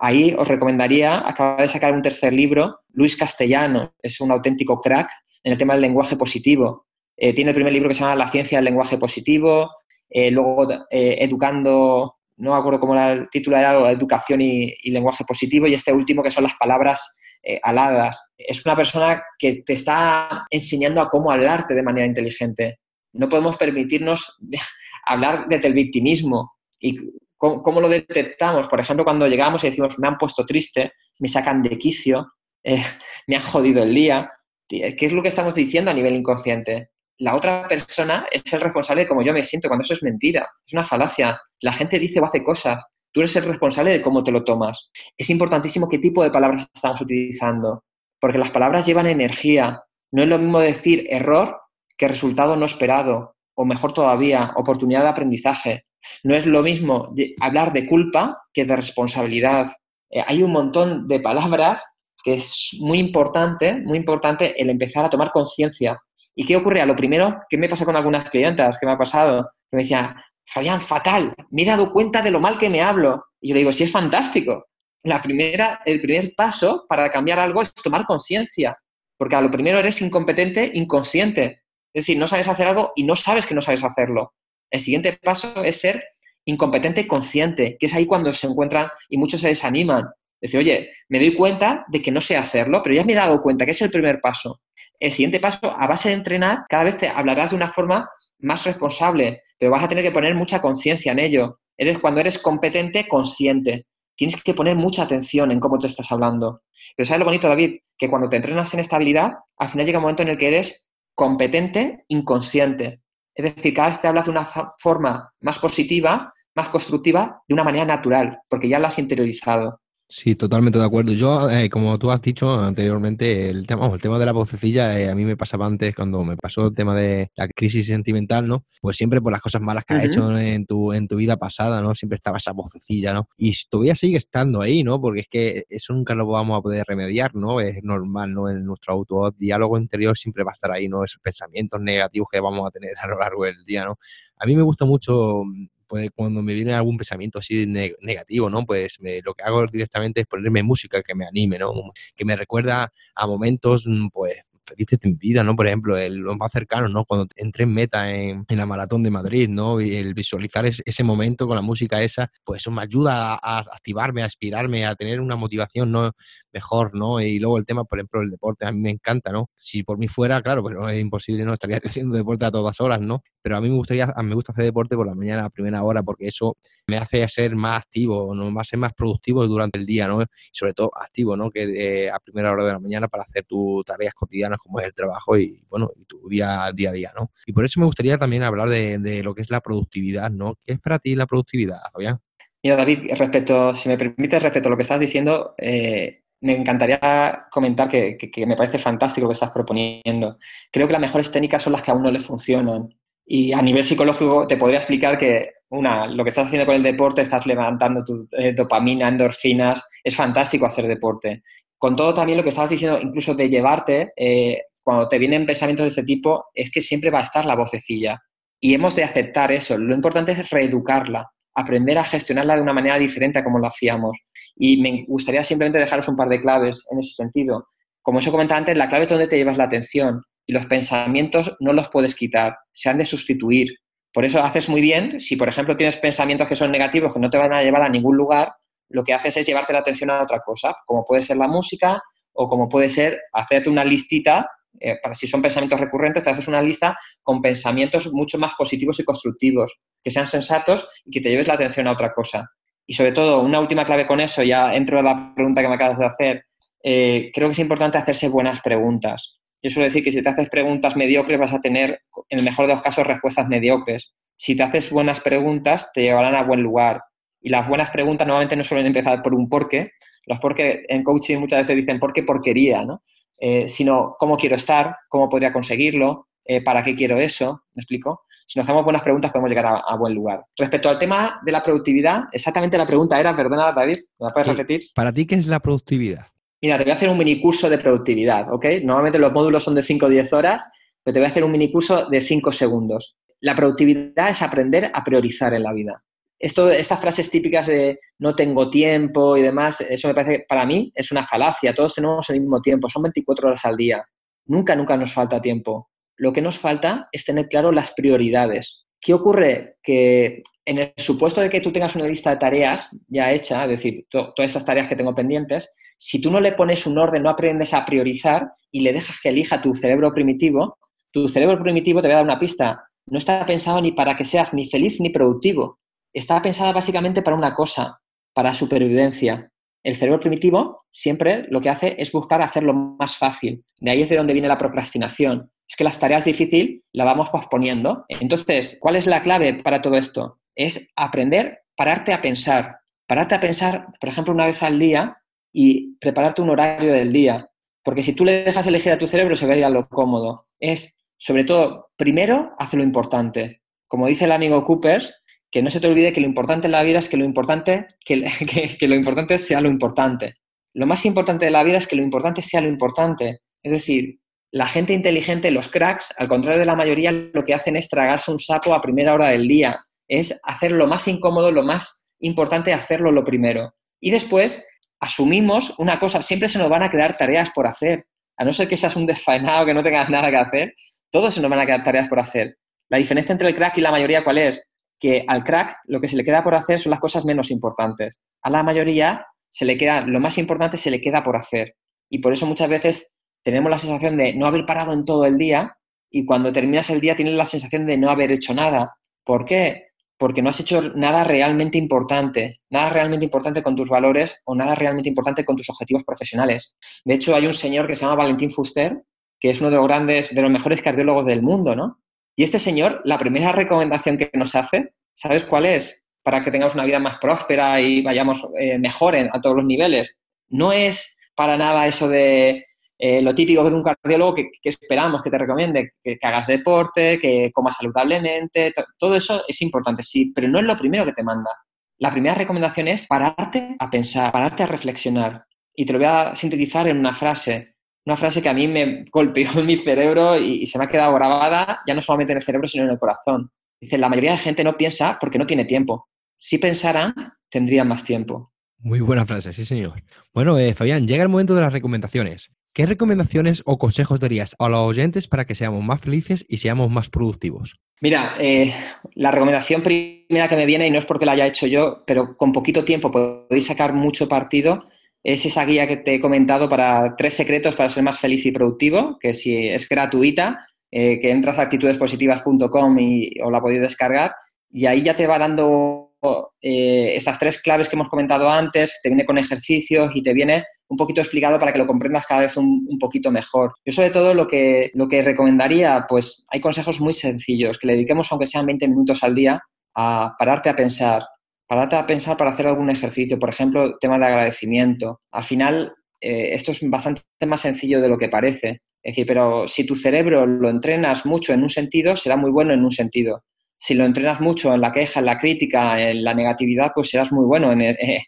[0.00, 5.10] Ahí os recomendaría, acaba de sacar un tercer libro, Luis Castellano, es un auténtico crack
[5.42, 6.86] en el tema del lenguaje positivo.
[7.16, 9.70] Eh, tiene el primer libro que se llama La ciencia del lenguaje positivo,
[10.08, 15.24] eh, luego eh, Educando, no me acuerdo cómo era el título, era Educación y, lenguaje
[15.24, 17.17] positivo, y este último que son las palabras
[17.62, 18.30] aladas.
[18.36, 22.80] Es una persona que te está enseñando a cómo hablarte de manera inteligente.
[23.12, 24.36] No podemos permitirnos
[25.06, 26.52] hablar desde el victimismo.
[26.80, 26.96] ¿Y
[27.36, 28.68] cómo, lo detectamos?
[28.68, 32.32] Por ejemplo, cuando llegamos y decimos, me han puesto triste, me sacan de quicio,
[33.26, 34.30] me han jodido el día.
[34.68, 36.90] ¿Qué es lo que estamos diciendo a nivel inconsciente?
[37.18, 40.48] la otra persona es el responsable de cómo yo me siento, cuando eso es mentira,
[40.66, 41.40] es una falacia.
[41.60, 42.82] La gente dice o hace cosas,
[43.12, 44.90] tú eres el responsable de cómo te lo tomas.
[45.16, 47.84] Es importantísimo qué tipo de palabras estamos utilizando,
[48.20, 49.82] porque las palabras llevan energía.
[50.12, 51.60] No es lo mismo decir error
[51.96, 55.84] que resultado no esperado, o mejor todavía, oportunidad de aprendizaje.
[56.22, 59.72] No es lo mismo hablar de culpa que de responsabilidad.
[60.10, 61.84] Eh, hay un montón de palabras
[62.24, 66.00] que es muy importante, muy importante el empezar a tomar conciencia
[66.40, 66.80] ¿Y qué ocurre?
[66.80, 68.78] A lo primero, ¿qué me pasa con algunas clientas?
[68.78, 69.50] ¿Qué me ha pasado?
[69.72, 70.14] Me decía,
[70.50, 73.26] Fabián, fatal, me he dado cuenta de lo mal que me hablo.
[73.38, 74.66] Y yo le digo, sí, es fantástico.
[75.02, 78.78] La primera, el primer paso para cambiar algo es tomar conciencia,
[79.18, 81.62] porque a lo primero eres incompetente, inconsciente.
[81.92, 84.32] Es decir, no sabes hacer algo y no sabes que no sabes hacerlo.
[84.70, 86.02] El siguiente paso es ser
[86.46, 90.08] incompetente consciente, que es ahí cuando se encuentran y muchos se desaniman.
[90.40, 93.42] Decir, oye, me doy cuenta de que no sé hacerlo, pero ya me he dado
[93.42, 94.62] cuenta que es el primer paso.
[94.98, 98.08] El siguiente paso, a base de entrenar, cada vez te hablarás de una forma
[98.40, 101.60] más responsable, pero vas a tener que poner mucha conciencia en ello.
[101.76, 103.86] Eres cuando eres competente, consciente.
[104.16, 106.62] Tienes que poner mucha atención en cómo te estás hablando.
[106.96, 107.78] Pero ¿sabes lo bonito, David?
[107.96, 110.88] Que cuando te entrenas en estabilidad, al final llega un momento en el que eres
[111.14, 113.00] competente, inconsciente.
[113.34, 114.48] Es decir, cada vez te hablas de una
[114.78, 119.80] forma más positiva, más constructiva, de una manera natural, porque ya la has interiorizado.
[120.10, 121.12] Sí, totalmente de acuerdo.
[121.12, 125.10] Yo, eh, como tú has dicho anteriormente, el tema, el tema de la vocecilla, eh,
[125.10, 128.64] a mí me pasaba antes cuando me pasó el tema de la crisis sentimental, ¿no?
[128.80, 131.82] Pues siempre por las cosas malas que has hecho en tu, en tu vida pasada,
[131.82, 131.94] ¿no?
[131.94, 133.28] Siempre estaba esa vocecilla, ¿no?
[133.36, 134.98] Y todavía sigue estando ahí, ¿no?
[134.98, 137.60] Porque es que eso nunca lo vamos a poder remediar, ¿no?
[137.60, 138.48] Es normal, ¿no?
[138.48, 141.04] En nuestro auto diálogo interior siempre va a estar ahí, ¿no?
[141.04, 143.98] Esos pensamientos negativos que vamos a tener a lo largo del día, ¿no?
[144.38, 145.42] A mí me gusta mucho
[145.88, 148.64] pues cuando me viene algún pensamiento así negativo, ¿no?
[148.66, 151.72] Pues lo que hago directamente es ponerme música que me anime, ¿no?
[152.16, 154.36] Que me recuerda a momentos, mm, pues,
[154.68, 155.56] felices en vida, ¿no?
[155.56, 157.04] Por ejemplo, los más cercanos, ¿no?
[157.04, 159.80] Cuando entré en meta en, la maratón de Madrid, ¿no?
[159.80, 164.22] Y el visualizar ese momento con la música esa, pues eso me ayuda a, activarme,
[164.22, 166.12] a aspirarme, a tener una motivación, ¿no?
[166.52, 167.20] Mejor, ¿no?
[167.20, 169.50] Y luego el tema, por ejemplo, el deporte, a mí me encanta, ¿no?
[169.56, 171.52] Si por mí fuera, claro, pero es imposible, ¿no?
[171.52, 173.22] Estaría haciendo deporte a todas horas, ¿no?
[173.42, 176.02] Pero a mí me gustaría, me gusta hacer deporte por la mañana, a primera hora,
[176.02, 176.56] porque eso
[176.86, 178.50] me hace ser más activo, ¿no?
[178.50, 180.24] Más ser más productivo durante el día, ¿no?
[180.52, 181.50] Sobre todo activo, ¿no?
[181.50, 184.86] Que eh, a primera hora de la mañana para hacer tus tareas cotidianas como es
[184.86, 187.30] el trabajo y, bueno, y tu día, día a día, ¿no?
[187.46, 190.56] Y por eso me gustaría también hablar de, lo que es la productividad, ¿no?
[190.66, 192.20] ¿Qué es para ti la productividad, Fabián?
[192.62, 197.46] Mira, David, respecto, si me permites, respecto a lo que estás diciendo, eh, me encantaría
[197.50, 200.38] comentar que, me parece fantástico lo que estás proponiendo.
[200.70, 202.88] Creo que las mejores técnicas son las que aún no le funcionan.
[203.26, 206.82] Y a nivel psicológico te podría explicar que, una, lo que estás haciendo con el
[206.82, 211.42] deporte, estás levantando tu eh, dopamina, endorfinas, es fantástico hacer deporte.
[211.78, 215.84] Con todo también lo que estabas diciendo, incluso de llevarte, eh, cuando te vienen pensamientos
[215.84, 218.20] de este tipo, es que siempre va a estar la vocecilla.
[218.60, 219.78] Y hemos de aceptar eso.
[219.78, 224.18] Lo importante es reeducarla, aprender a gestionarla de una manera diferente a como lo hacíamos.
[224.56, 227.68] Y me gustaría simplemente dejaros un par de claves en ese sentido.
[228.02, 230.66] Como os he comentado antes, la clave es donde te llevas la atención y los
[230.66, 233.68] pensamientos no los puedes quitar, se han de sustituir.
[234.12, 237.28] Por eso haces muy bien, si por ejemplo tienes pensamientos que son negativos, que no
[237.28, 238.52] te van a llevar a ningún lugar,
[238.88, 242.02] lo que haces es llevarte la atención a otra cosa, como puede ser la música
[242.32, 244.48] o como puede ser hacerte una listita,
[244.80, 249.00] eh, para si son pensamientos recurrentes, te haces una lista con pensamientos mucho más positivos
[249.00, 252.48] y constructivos, que sean sensatos y que te lleves la atención a otra cosa.
[252.86, 255.74] Y sobre todo, una última clave con eso, ya entro a la pregunta que me
[255.74, 256.44] acabas de hacer,
[256.82, 259.38] eh, creo que es importante hacerse buenas preguntas.
[259.62, 262.66] Yo suelo decir que si te haces preguntas mediocres vas a tener, en el mejor
[262.66, 264.14] de los casos, respuestas mediocres.
[264.36, 267.02] Si te haces buenas preguntas, te llevarán a buen lugar.
[267.48, 269.92] Y las buenas preguntas normalmente no suelen empezar por un por qué.
[270.26, 273.02] Los por qué en coaching muchas veces dicen por qué porquería, ¿no?
[273.40, 278.24] Eh, sino cómo quiero estar, cómo podría conseguirlo, eh, para qué quiero eso, ¿me explico?
[278.44, 280.44] Si nos hacemos buenas preguntas podemos llegar a, buen lugar.
[280.58, 284.48] Respecto al tema de la productividad, exactamente la pregunta era, perdona David, ¿me la puedes
[284.48, 284.82] repetir?
[284.94, 286.26] Para ti, ¿qué es la productividad?
[286.60, 288.66] Mira, te voy a hacer un mini curso de productividad, ¿ok?
[288.82, 290.62] Normalmente los módulos son de 5 o 10 horas,
[291.02, 293.16] pero te voy a hacer un mini curso de 5 segundos.
[293.40, 296.02] La productividad es aprender a priorizar en la vida.
[296.38, 300.92] Esto, estas frases típicas de no tengo tiempo y demás, eso me parece, para mí,
[300.94, 301.74] es una falacia.
[301.74, 304.04] Todos tenemos el mismo tiempo, son 24 horas al día.
[304.46, 305.90] Nunca, nunca nos falta tiempo.
[306.16, 308.84] Lo que nos falta es tener claro las prioridades.
[309.00, 309.76] ¿Qué ocurre?
[309.82, 313.70] Que en el supuesto de que tú tengas una lista de tareas ya hecha, es
[313.70, 317.30] decir, todas estas tareas que tengo pendientes, si tú no le pones un orden, no
[317.30, 320.78] aprendes a priorizar y le dejas que elija tu cerebro primitivo,
[321.10, 322.84] tu cerebro primitivo te va a dar una pista.
[323.06, 325.78] No está pensado ni para que seas ni feliz ni productivo.
[326.12, 328.00] Está pensada básicamente para una cosa,
[328.32, 329.50] para supervivencia.
[329.82, 333.64] El cerebro primitivo siempre lo que hace es buscar hacerlo más fácil.
[333.78, 335.50] De ahí es de donde viene la procrastinación.
[335.68, 338.04] Es que las tareas difíciles las vamos posponiendo.
[338.08, 340.40] Entonces, ¿cuál es la clave para todo esto?
[340.54, 342.78] Es aprender, pararte a pensar.
[343.06, 345.18] Pararte a pensar, por ejemplo, una vez al día
[345.52, 347.48] y prepararte un horario del día.
[347.82, 350.46] Porque si tú le dejas elegir a tu cerebro, se vería lo cómodo.
[350.58, 353.62] Es, sobre todo, primero, haz lo importante.
[353.86, 355.02] Como dice el amigo Cooper,
[355.50, 357.86] que no se te olvide que lo importante en la vida es que lo importante,
[358.04, 360.34] que, que, lo importante sea lo importante.
[360.74, 363.40] Lo más importante de la vida es que lo importante sea lo importante.
[363.62, 364.18] Es decir,
[364.50, 368.30] la gente inteligente, los cracks, al contrario de la mayoría, lo que hacen es tragarse
[368.30, 369.80] un sapo a primera hora del día.
[370.06, 373.74] Es hacer lo más incómodo, lo más importante, hacerlo lo primero.
[374.00, 374.64] Y después
[375.00, 378.06] asumimos una cosa, siempre se nos van a quedar tareas por hacer.
[378.36, 380.74] A no ser que seas un desfaenado, que no tengas nada que hacer,
[381.10, 382.56] todos se nos van a quedar tareas por hacer.
[382.88, 384.62] La diferencia entre el crack y la mayoría, ¿cuál es?
[384.98, 388.20] Que al crack lo que se le queda por hacer son las cosas menos importantes.
[388.42, 391.74] A la mayoría se le queda, lo más importante se le queda por hacer.
[392.10, 395.38] Y por eso muchas veces tenemos la sensación de no haber parado en todo el
[395.38, 395.76] día
[396.10, 398.94] y cuando terminas el día tienes la sensación de no haber hecho nada.
[399.24, 399.88] ¿Por qué?
[400.18, 404.74] porque no has hecho nada realmente importante, nada realmente importante con tus valores o nada
[404.74, 406.76] realmente importante con tus objetivos profesionales.
[407.04, 409.00] De hecho, hay un señor que se llama Valentín Fuster,
[409.38, 412.00] que es uno de los grandes, de los mejores cardiólogos del mundo, ¿no?
[412.38, 416.04] Y este señor, la primera recomendación que nos hace, ¿sabes cuál es?
[416.22, 420.16] Para que tengamos una vida más próspera y vayamos eh, mejor a todos los niveles.
[420.46, 422.64] No es para nada eso de
[422.96, 427.50] eh, lo típico de un cardiólogo que, esperamos que te recomiende, que, hagas deporte, que
[427.52, 431.50] comas saludablemente, todo eso es importante, sí, pero no es lo primero que te manda.
[431.98, 435.44] La primera recomendación es pararte a pensar, pararte a reflexionar.
[435.74, 439.04] Y te lo voy a sintetizar en una frase, una frase que a mí me
[439.10, 442.38] golpeó en mi cerebro y, y se me ha quedado grabada, ya no solamente en
[442.38, 443.50] el cerebro, sino en el corazón.
[443.80, 446.08] Dice, la mayoría de gente no piensa porque no tiene tiempo.
[446.36, 447.14] Si pensaran,
[447.48, 448.52] tendrían más tiempo.
[448.80, 450.02] Muy buena frase, sí, señor.
[450.32, 452.52] Bueno, eh, Fabián, llega el momento de las recomendaciones.
[452.78, 456.88] ¿qué recomendaciones o consejos darías a los oyentes para que seamos más felices y seamos
[456.88, 457.80] más productivos?
[458.00, 458.72] Mira, eh,
[459.14, 462.36] la recomendación primera que me viene, y no es porque la haya hecho yo, pero
[462.36, 464.86] con poquito tiempo podéis sacar mucho partido,
[465.22, 468.52] es esa guía que te he comentado para tres secretos para ser más feliz y
[468.52, 474.32] productivo, que si es gratuita, eh, que entras a actitudespositivas.com y o la podéis descargar
[474.70, 476.14] y ahí ya te va dando
[476.60, 480.64] eh, estas tres claves que hemos comentado antes, te viene con ejercicios y te viene
[480.88, 483.74] un poquito explicado para que lo comprendas cada vez un, poquito mejor.
[483.84, 487.92] Yo sobre todo lo que, lo que recomendaría, pues hay consejos muy sencillos, que le
[487.94, 489.60] dediquemos aunque sean 20 minutos al día
[489.94, 491.22] a pararte a pensar,
[491.68, 495.20] pararte a pensar para hacer algún ejercicio, por ejemplo, tema de agradecimiento.
[495.30, 498.80] Al final, eh, esto es bastante más sencillo de lo que parece.
[499.02, 502.72] Es decir, pero si tu cerebro lo entrenas mucho en un sentido, será muy bueno
[502.74, 503.44] en un sentido
[503.78, 507.30] si lo entrenas mucho en la queja, en la crítica, en la negatividad, pues serás
[507.30, 508.24] muy bueno en, eh,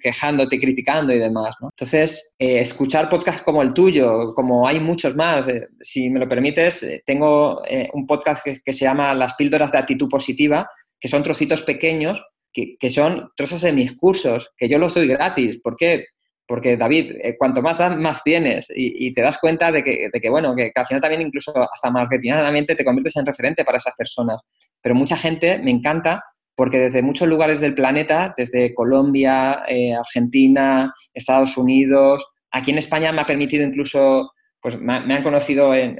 [0.00, 1.56] quejándote, criticando y demás.
[1.60, 6.28] Entonces, eh, escuchar podcasts como el tuyo, como hay muchos más, eh, si me lo
[6.28, 7.60] permites, tengo
[7.92, 10.68] un podcast que, se llama Las píldoras de actitud positiva,
[10.98, 15.60] que son trocitos pequeños, que, son trozos de mis cursos, que yo los doy gratis.
[15.62, 16.06] ¿Por qué?
[16.46, 20.28] Porque, David, cuanto más das, más tienes y, te das cuenta de que, de que
[20.28, 24.40] bueno, que, al final también incluso hasta marketingamente te conviertes en referente para esas personas
[24.82, 26.24] pero mucha gente me encanta
[26.54, 33.10] porque desde muchos lugares del planeta, desde Colombia, eh, Argentina, Estados Unidos, aquí en España
[33.10, 35.98] me ha permitido incluso, pues me, han conocido en,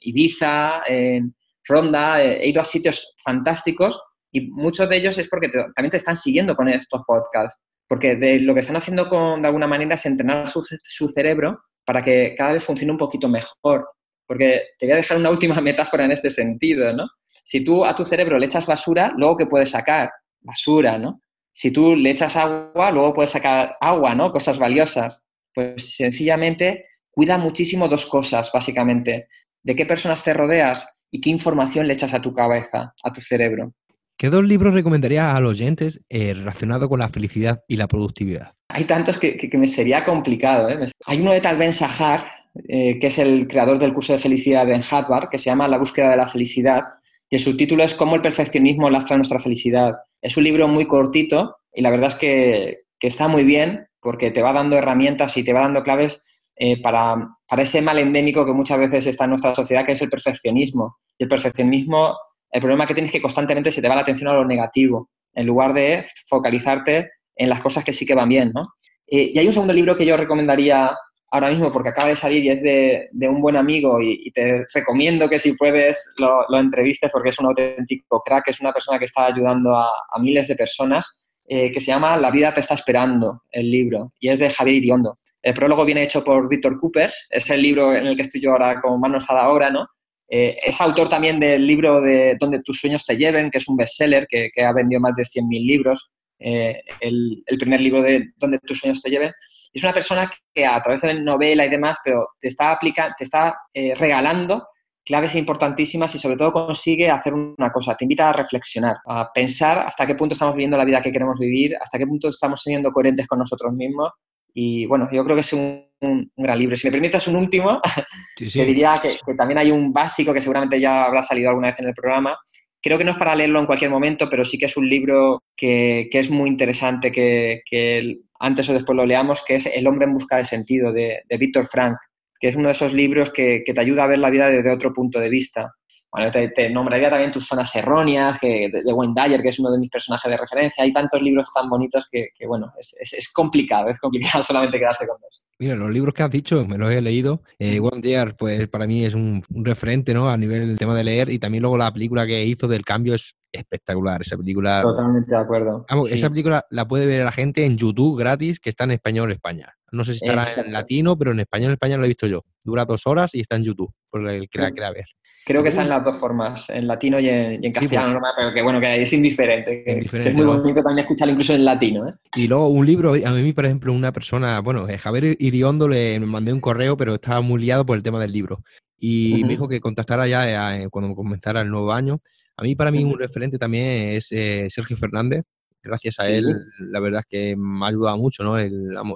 [0.00, 1.34] Ibiza, en
[1.64, 4.00] Ronda, eh, he ido a sitios fantásticos
[4.32, 8.40] y muchos de ellos es porque también te están siguiendo con estos podcasts, porque de,
[8.40, 12.34] lo que están haciendo con, de alguna manera es entrenar su, su cerebro para que
[12.36, 13.88] cada vez funcione un poquito mejor.
[14.26, 17.08] Porque te voy a dejar una última metáfora en este sentido, ¿no?
[17.44, 20.10] Si tú a tu cerebro le echas basura, luego ¿qué puedes sacar?
[20.40, 21.22] Basura, ¿no?
[21.50, 24.30] Si tú le echas agua, luego puedes sacar agua, ¿no?
[24.30, 25.22] Cosas valiosas.
[25.54, 29.28] Pues sencillamente cuida muchísimo dos cosas, básicamente.
[29.62, 33.20] De qué personas te rodeas y qué información le echas a tu cabeza, a tu
[33.20, 33.72] cerebro.
[34.18, 38.54] ¿Qué dos libros recomendarías a los oyentes eh, relacionados con la felicidad y la productividad?
[38.68, 40.68] Hay tantos que, me sería complicado.
[40.68, 40.86] ¿eh?
[41.06, 42.26] Hay uno de Tal Ben Sahar,
[42.68, 45.78] eh, que es el creador del curso de felicidad en Harvard, que se llama La
[45.78, 46.82] búsqueda de la felicidad,
[47.30, 49.94] y el subtítulo es Cómo el perfeccionismo lastra nuestra felicidad.
[50.20, 54.42] Es un libro muy cortito y la verdad es que, está muy bien porque te
[54.42, 56.24] va dando herramientas y te va dando claves
[56.56, 60.10] eh, para, ese mal endémico que muchas veces está en nuestra sociedad, que es el
[60.10, 60.96] perfeccionismo.
[61.16, 62.16] Y el perfeccionismo,
[62.50, 65.10] el problema que tienes es que constantemente se te va la atención a lo negativo,
[65.34, 68.74] en lugar de focalizarte en las cosas que sí que van bien, ¿no?
[69.06, 70.94] Eh, y hay un segundo libro que yo recomendaría
[71.30, 75.28] ahora mismo porque acaba de salir y es de, un buen amigo y, te recomiendo
[75.28, 79.26] que si puedes lo, entrevistes porque es un auténtico crack, es una persona que está
[79.26, 79.90] ayudando a,
[80.20, 84.28] miles de personas, eh, que se llama La vida te está esperando, el libro, y
[84.28, 85.18] es de Javier Iriondo.
[85.42, 88.52] El prólogo viene hecho por Víctor Cooper, es el libro en el que estoy yo
[88.52, 89.86] ahora con manos a la obra, ¿no?
[90.28, 93.76] Eh, es autor también del libro de Donde tus sueños te lleven, que es un
[93.76, 98.58] bestseller que, que ha vendido más de 100.000 libros, eh, el, primer libro de Donde
[98.60, 99.32] tus sueños te lleven.
[99.72, 103.24] Es una persona que a través de novela y demás, pero te está, aplicando, te
[103.24, 104.66] está eh, regalando
[105.04, 109.78] claves importantísimas y sobre todo consigue hacer una cosa, te invita a reflexionar, a pensar
[109.78, 112.92] hasta qué punto estamos viviendo la vida que queremos vivir, hasta qué punto estamos siendo
[112.92, 114.12] coherentes con nosotros mismos.
[114.52, 116.76] Y bueno, yo creo que es un, gran libro.
[116.76, 117.80] Si me permites un último,
[118.36, 121.88] te diría que, también hay un básico que seguramente ya habrá salido alguna vez en
[121.88, 122.38] el programa,
[122.80, 125.42] Creo que no es para leerlo en cualquier momento, pero sí que es un libro
[125.56, 130.14] que, es muy interesante que, antes o después lo leamos, que es El hombre en
[130.14, 131.96] busca de sentido, de, de Víctor Frank,
[132.40, 134.92] que es uno de esos libros que, te ayuda a ver la vida desde otro
[134.92, 135.74] punto de vista.
[136.10, 139.78] Bueno, te, nombraría también tus zonas erróneas, que, de, Wayne Dyer, que es uno de
[139.78, 140.82] mis personajes de referencia.
[140.82, 145.20] Hay tantos libros tan bonitos que, bueno, es, es, complicado, es complicado solamente quedarse con
[145.20, 145.44] dos.
[145.58, 147.42] Mira, los libros que has dicho, me los he leído.
[147.58, 150.30] Eh, Wayne Dyer, pues para mí es un, referente, ¿no?
[150.30, 153.14] A nivel del tema de leer y también luego la película que hizo del cambio
[153.14, 154.20] es espectacular.
[154.22, 154.82] Esa película.
[154.82, 155.86] Totalmente de acuerdo.
[156.10, 159.36] Esa película la puede ver la gente en YouTube gratis, que está en español en
[159.36, 159.74] España.
[159.90, 162.44] No sé si estará en latino, pero en español en España lo he visto yo.
[162.62, 165.06] Dura dos horas y está en YouTube, por el que la quiera ver.
[165.46, 168.80] Creo que está en las dos formas, en latino y en, castellano, pero que bueno,
[168.80, 169.82] que es indiferente.
[169.86, 172.06] es muy bonito también escucharlo incluso en latino.
[172.06, 172.12] ¿eh?
[172.36, 176.20] Y luego un libro, a mí, por ejemplo, una persona, bueno, eh, Javier Iriondo le
[176.20, 178.62] mandé un correo, pero estaba muy liado por el tema del libro.
[178.98, 182.20] Y me dijo que contactara ya eh, cuando comenzara el nuevo año.
[182.58, 185.44] A mí, para mí, un referente también es Sergio Fernández.
[185.80, 188.58] Gracias a él, la verdad es que me ha ayudado mucho, ¿no?
[188.58, 188.68] he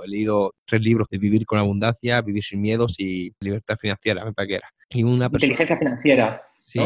[0.06, 4.48] leído tres libros de Vivir con Abundancia, Vivir sin Miedos y Libertad Financiera, me parece
[4.48, 4.68] que era.
[4.90, 6.40] Y una Inteligencia financiera.
[6.64, 6.80] Sí,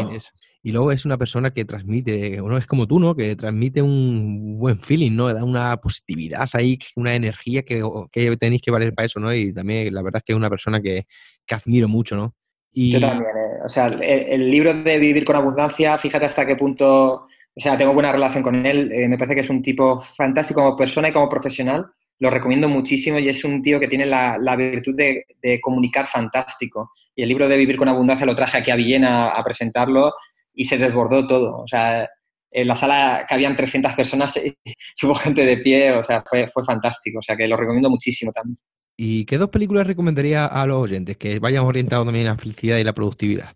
[0.63, 3.15] Y luego es una persona que transmite, uno es como tú, ¿no?
[3.15, 5.31] Que transmite un buen feeling, ¿no?
[5.31, 9.33] Da una positividad ahí, una energía que, que tenéis que valer para eso, ¿no?
[9.33, 11.05] Y también la verdad es que es una persona que,
[11.45, 12.33] que admiro mucho, ¿no?
[12.73, 12.91] Y...
[12.91, 13.59] Yo también, ¿eh?
[13.63, 17.93] o sea, el, libro de Vivir con Abundancia, fíjate hasta qué punto, o sea, tengo
[17.93, 21.11] buena relación con él, eh, me parece que es un tipo fantástico como persona y
[21.11, 21.87] como profesional,
[22.19, 26.07] lo recomiendo muchísimo y es un tío que tiene la, la virtud de, de, comunicar
[26.07, 26.91] fantástico.
[27.15, 30.13] Y el libro de Vivir con Abundancia lo traje aquí a Villena a presentarlo
[30.53, 31.57] y se desbordó todo.
[31.59, 32.09] O sea,
[32.51, 34.33] en la sala que habían 300 personas,
[35.03, 37.19] hubo gente de pie, o sea, fue, fue fantástico.
[37.19, 38.57] O sea, que lo recomiendo muchísimo también.
[38.99, 42.77] ¿Y qué dos películas recomendaría a los oyentes que vayan orientados también a la felicidad
[42.77, 43.53] y la productividad?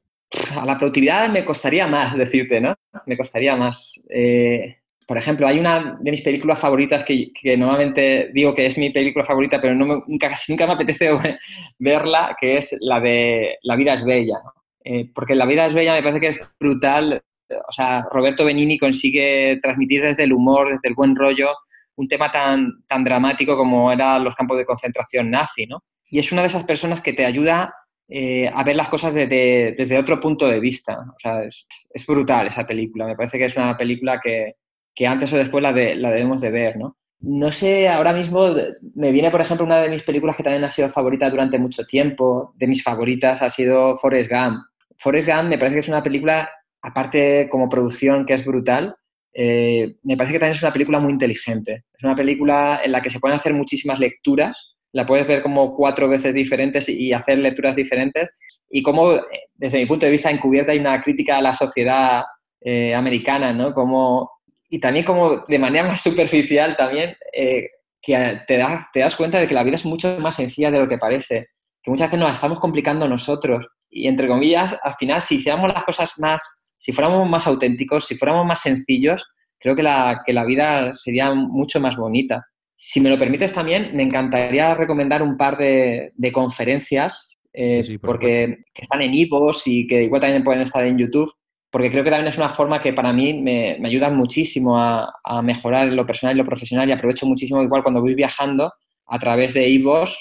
[0.56, 2.76] A la productividad me costaría más decirte, ¿no?
[3.08, 4.00] Me costaría más.
[4.08, 4.78] Eh,
[5.08, 8.92] por ejemplo, hay una de mis películas favoritas que, que, normalmente digo que es mi
[8.92, 11.10] película favorita, pero no me, nunca, casi nunca me apetece
[11.80, 14.36] verla, que es la de La vida es bella.
[14.44, 14.54] ¿no?
[14.86, 17.20] Eh, porque La vida es bella me parece que es brutal.
[17.68, 21.50] O sea, Roberto Benini consigue transmitir desde el humor, desde el buen rollo,
[21.96, 25.84] un tema tan, tan dramático como eran los campos de concentración nazi, ¿no?
[26.10, 27.74] Y es una de esas personas que te ayuda
[28.10, 30.98] eh, a ver las cosas desde, desde, otro punto de vista.
[31.00, 31.66] O sea, es,
[32.06, 33.06] brutal esa película.
[33.06, 34.56] Me parece que es una película que,
[34.94, 36.98] que antes o después la, la debemos de ver, ¿no?
[37.22, 38.48] No sé, ahora mismo
[38.96, 41.86] me viene, por ejemplo, una de mis películas que también ha sido favorita durante mucho
[41.86, 44.64] tiempo, de mis favoritas, ha sido Forrest Gump.
[44.98, 46.50] Forrest Gump me parece que es una película,
[46.82, 48.96] aparte como producción, que es brutal,
[49.34, 51.86] eh, me parece que también es una película muy inteligente.
[51.94, 55.76] Es una película en la que se pueden hacer muchísimas lecturas, la puedes ver como
[55.76, 58.30] cuatro veces diferentes y hacer lecturas diferentes,
[58.70, 59.14] y como,
[59.56, 62.24] desde mi punto de vista, encubierta hay una crítica a la sociedad
[62.62, 63.74] eh, americana, ¿no?
[63.74, 64.30] Como,
[64.70, 67.68] y también como de manera más superficial también, eh,
[68.02, 70.80] que te, das te das cuenta de que la vida es mucho más sencilla de
[70.80, 71.50] lo que parece,
[71.84, 75.74] que muchas veces nos la estamos complicando nosotros y entre comillas, al final, si hiciéramos
[75.74, 79.24] las cosas más, si fuéramos más auténticos, si fuéramos más sencillos,
[79.60, 82.44] creo que la, que la vida sería mucho más bonita.
[82.76, 88.14] Si me lo permites también, me encantaría recomendar un par de, de conferencias, eh, por
[88.14, 91.32] porque que están en iVoox y que igual también pueden estar en YouTube,
[91.70, 95.14] porque creo que también es una forma que para mí me, me ayuda muchísimo a,
[95.24, 98.74] a, mejorar lo personal y lo profesional y aprovecho muchísimo igual cuando voy viajando
[99.06, 100.12] a través de iVoox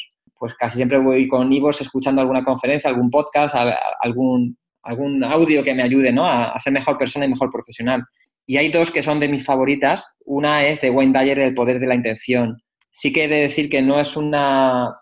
[0.41, 3.55] pues casi siempre voy con Ivos escuchando alguna conferencia, algún podcast,
[4.01, 6.27] algún, algún audio que me ayude ¿no?
[6.27, 8.03] a, ser mejor persona y mejor profesional.
[8.47, 10.05] Y hay dos que son de mis favoritas.
[10.25, 12.61] Una es de Wayne Dyer, El poder de la intención.
[12.91, 14.93] Sí que he de decir que no es una,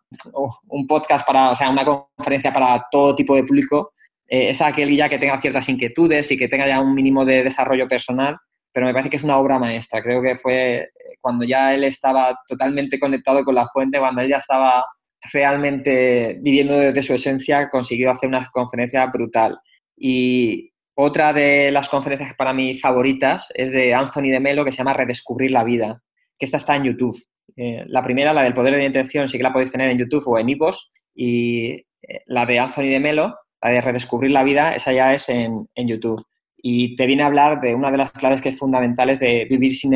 [0.69, 3.93] un podcast para, o sea, una conferencia para todo tipo de público.
[4.29, 7.45] Eh, es aquel ya que tenga ciertas inquietudes y que tenga ya un mínimo de
[7.45, 8.37] desarrollo personal,
[8.73, 10.03] pero me parece que es una obra maestra.
[10.03, 10.89] Creo que fue eh,
[11.21, 14.85] cuando ya él estaba totalmente conectado con la fuente, cuando él ya estaba
[15.33, 19.59] realmente viviendo desde su esencia, consiguió hacer una conferencia brutal.
[19.99, 24.79] Y otra de las conferencias para mí favoritas es de Anthony de Melo, que se
[24.79, 26.03] llama Redescubrir la vida,
[26.39, 27.17] que esta está en YouTube.
[27.57, 29.99] Eh, la primera, la del poder de la intención, sí que la podéis tener en
[29.99, 30.79] YouTube o en iVoox,
[31.15, 35.29] y eh, la de Anthony de Melo, la de Redescubrir la vida, esa ya es
[35.29, 36.25] en, en, YouTube.
[36.57, 39.75] Y te viene a hablar de una de las claves que es fundamentales de vivir
[39.75, 39.93] sin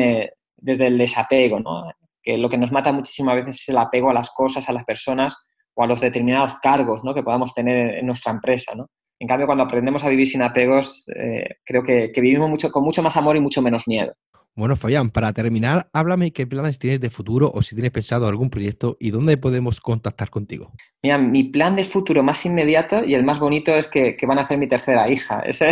[0.57, 1.91] desde el desapego, ¿no?
[2.23, 4.85] que lo que nos mata muchísimas veces es el apego a las cosas, a las
[4.85, 5.35] personas
[5.75, 7.13] o a los determinados cargos ¿no?
[7.13, 8.73] que podamos tener en nuestra empresa.
[8.73, 8.89] ¿no?
[9.19, 12.83] En cambio, cuando aprendemos a vivir sin apegos, eh, creo que, que, vivimos mucho, con
[12.83, 14.13] mucho más amor y mucho menos miedo.
[14.55, 18.51] Bueno, Fabián, para terminar, háblame qué planes tienes de futuro o si tienes pensado algún
[18.51, 20.71] proyecto y dónde podemos contactar contigo.
[21.01, 24.37] Mira, mi plan de futuro más inmediato y el más bonito es que, que van
[24.37, 25.39] a hacer mi tercera hija.
[25.45, 25.71] Ese,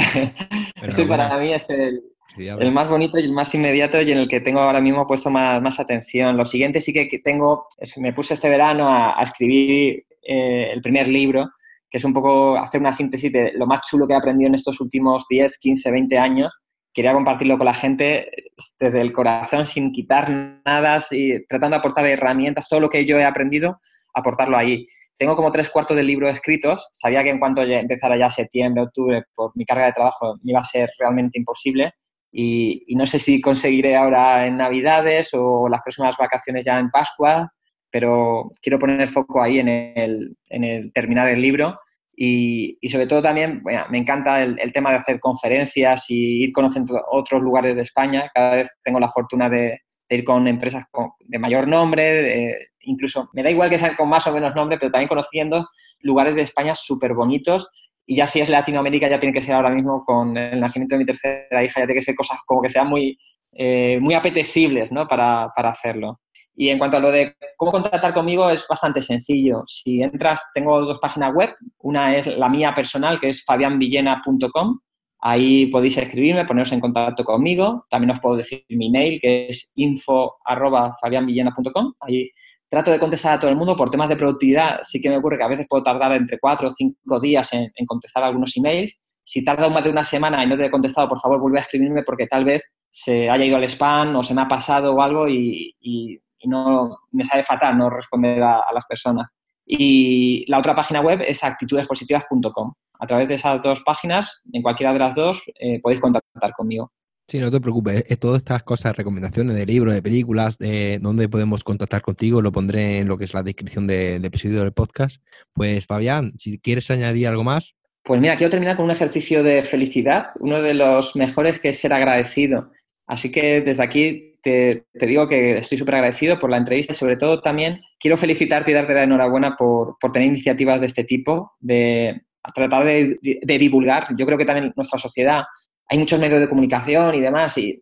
[0.81, 2.01] ese para mí es el,
[2.37, 5.29] el más bonito y el más inmediato y en el que tengo ahora mismo puesto
[5.29, 6.35] más, más atención.
[6.35, 7.67] Lo siguiente sí que tengo,
[7.97, 11.51] me puse este verano a, a escribir eh, el primer libro,
[11.91, 14.55] que es un poco hacer una síntesis de lo más chulo que he aprendido en
[14.55, 16.51] estos últimos 10, 15, 20 años.
[16.93, 18.31] Quería compartirlo con la gente
[18.79, 23.19] desde el corazón, sin quitar nada, y tratando de aportar herramientas, todo lo que yo
[23.19, 23.79] he aprendido,
[24.13, 24.85] aportarlo ahí.
[25.17, 26.87] Tengo como tres cuartos del libro escritos.
[26.91, 30.61] Sabía que en cuanto empezara ya septiembre, octubre, por mi carga de trabajo, me iba
[30.61, 31.93] a ser realmente imposible
[32.31, 37.51] y, no sé si conseguiré ahora en Navidades o las próximas vacaciones ya en Pascua,
[37.91, 41.79] pero quiero poner foco ahí en el, en el terminar el libro.
[42.15, 46.43] Y, y, sobre todo también bueno, me encanta el, el, tema de hacer conferencias y
[46.43, 48.29] ir conociendo otros lugares de España.
[48.33, 49.79] Cada vez tengo la fortuna de,
[50.09, 53.95] de ir con empresas con, de mayor nombre, de, incluso me da igual que sean
[53.95, 55.67] con más o menos nombre, pero también conociendo
[56.01, 57.69] lugares de España súper bonitos
[58.05, 60.99] y ya si es Latinoamérica, ya tiene que ser ahora mismo con el nacimiento de
[60.99, 63.17] mi tercera hija, ya tiene que ser cosas como que sean muy,
[63.53, 65.07] eh, muy apetecibles ¿no?
[65.07, 66.19] para, para, hacerlo.
[66.56, 69.64] Y en cuanto a lo de cómo contactar conmigo, es bastante sencillo.
[69.68, 71.52] Si entras, tengo dos páginas web.
[71.80, 74.80] Una es la mía personal, que es fabianvillena.com,
[75.24, 77.86] Ahí podéis escribirme, poneros en contacto conmigo.
[77.89, 81.93] También os puedo decir mi email, que es info.fabianvillena.com.
[81.99, 82.32] Ahí
[82.68, 83.78] trato de contestar a todo el mundo.
[83.78, 86.66] Por temas de productividad, sí que me ocurre que a veces puedo tardar entre cuatro
[86.68, 88.97] o cinco días en, contestar algunos emails.
[89.24, 91.62] Si tarda más de una semana y no te he contestado, por favor, vuelve a
[91.62, 95.04] escribirme porque tal vez se haya ido al spam o se me ha pasado o
[95.04, 99.27] algo y, no me sale fatal no responder a las personas.
[99.65, 102.73] Y la otra página web es actitudespositivas.com.
[102.99, 106.91] A través de esas dos páginas, en cualquiera de las dos, eh, podéis contactar conmigo.
[107.27, 108.03] Sí, no te preocupes.
[108.07, 112.51] Es, todas estas cosas, recomendaciones de libros, de películas, de dónde podemos contactar contigo, lo
[112.51, 115.21] pondré en lo que es la descripción del episodio del podcast.
[115.53, 117.73] Pues Fabián, si quieres añadir algo más.
[118.03, 120.31] Pues mira, quiero terminar con un ejercicio de felicidad.
[120.39, 122.71] Uno de los mejores que es ser agradecido.
[123.12, 127.18] Así que desde aquí te, digo que estoy súper agradecido por la entrevista y sobre
[127.18, 132.22] todo también quiero felicitarte y darte la enhorabuena por, tener iniciativas de este tipo, de
[132.55, 133.20] tratar de,
[133.59, 134.07] divulgar.
[134.18, 135.43] Yo creo que también nuestra sociedad
[135.89, 137.82] hay muchos medios de comunicación y demás y,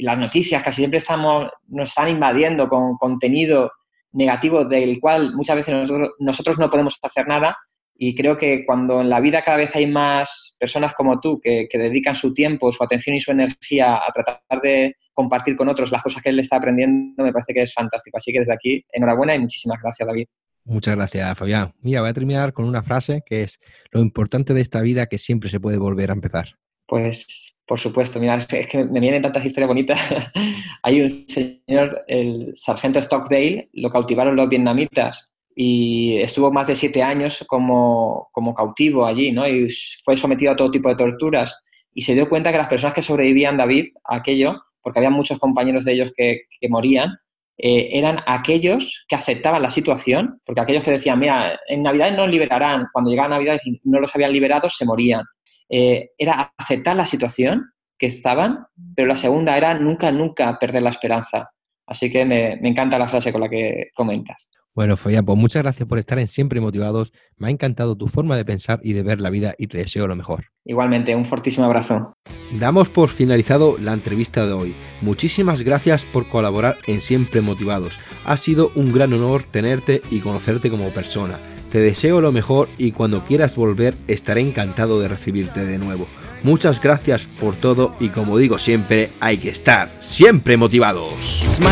[0.00, 3.70] las noticias casi siempre estamos, nos están invadiendo con contenido
[4.12, 7.54] negativo del cual muchas veces nosotros, nosotros no podemos hacer nada
[8.02, 11.68] y creo que cuando en la vida cada vez hay más personas como tú que,
[11.70, 16.02] dedican su tiempo, su atención y su energía a tratar de compartir con otros las
[16.02, 18.16] cosas que él está aprendiendo, me parece que es fantástico.
[18.16, 20.28] Así que desde aquí, enhorabuena y muchísimas gracias, David.
[20.64, 21.74] Muchas gracias, Fabián.
[21.82, 25.18] Mira, voy a terminar con una frase que es lo importante de esta vida que
[25.18, 26.56] siempre se puede volver a empezar.
[26.86, 30.00] Pues, por supuesto, mira, es que, me vienen tantas historias bonitas.
[30.82, 37.02] hay un señor, el sargento Stockdale, lo cautivaron los vietnamitas y estuvo más de siete
[37.02, 39.46] años como, cautivo allí, ¿no?
[39.48, 39.68] Y
[40.04, 41.60] fue sometido a todo tipo de torturas
[41.92, 45.38] y se dio cuenta que las personas que sobrevivían, David, a aquello, porque había muchos
[45.38, 47.16] compañeros de ellos que, morían,
[47.58, 52.26] eh, eran aquellos que aceptaban la situación, porque aquellos que decían, mira, en Navidad no
[52.26, 55.24] liberarán, cuando llegaba Navidad y no los habían liberado, se morían.
[55.68, 60.90] Eh, era aceptar la situación que estaban, pero la segunda era nunca, nunca perder la
[60.90, 61.50] esperanza.
[61.86, 64.48] Así que me encanta la frase con la que comentas.
[64.74, 67.12] Bueno, Fabián, pues muchas gracias por estar en Siempre Motivados.
[67.36, 70.06] Me ha encantado tu forma de pensar y de ver la vida y te deseo
[70.06, 70.46] lo mejor.
[70.64, 72.14] Igualmente, un fortísimo abrazo.
[72.58, 74.74] Damos por finalizado la entrevista de hoy.
[75.00, 77.98] Muchísimas gracias por colaborar en Siempre Motivados.
[78.24, 81.38] Ha sido un gran honor tenerte y conocerte como persona.
[81.72, 86.06] Te deseo lo mejor y cuando quieras volver estaré encantado de recibirte de nuevo.
[86.42, 91.14] Muchas gracias por todo y como digo siempre, hay que estar siempre motivados.
[91.56, 91.70] Smile,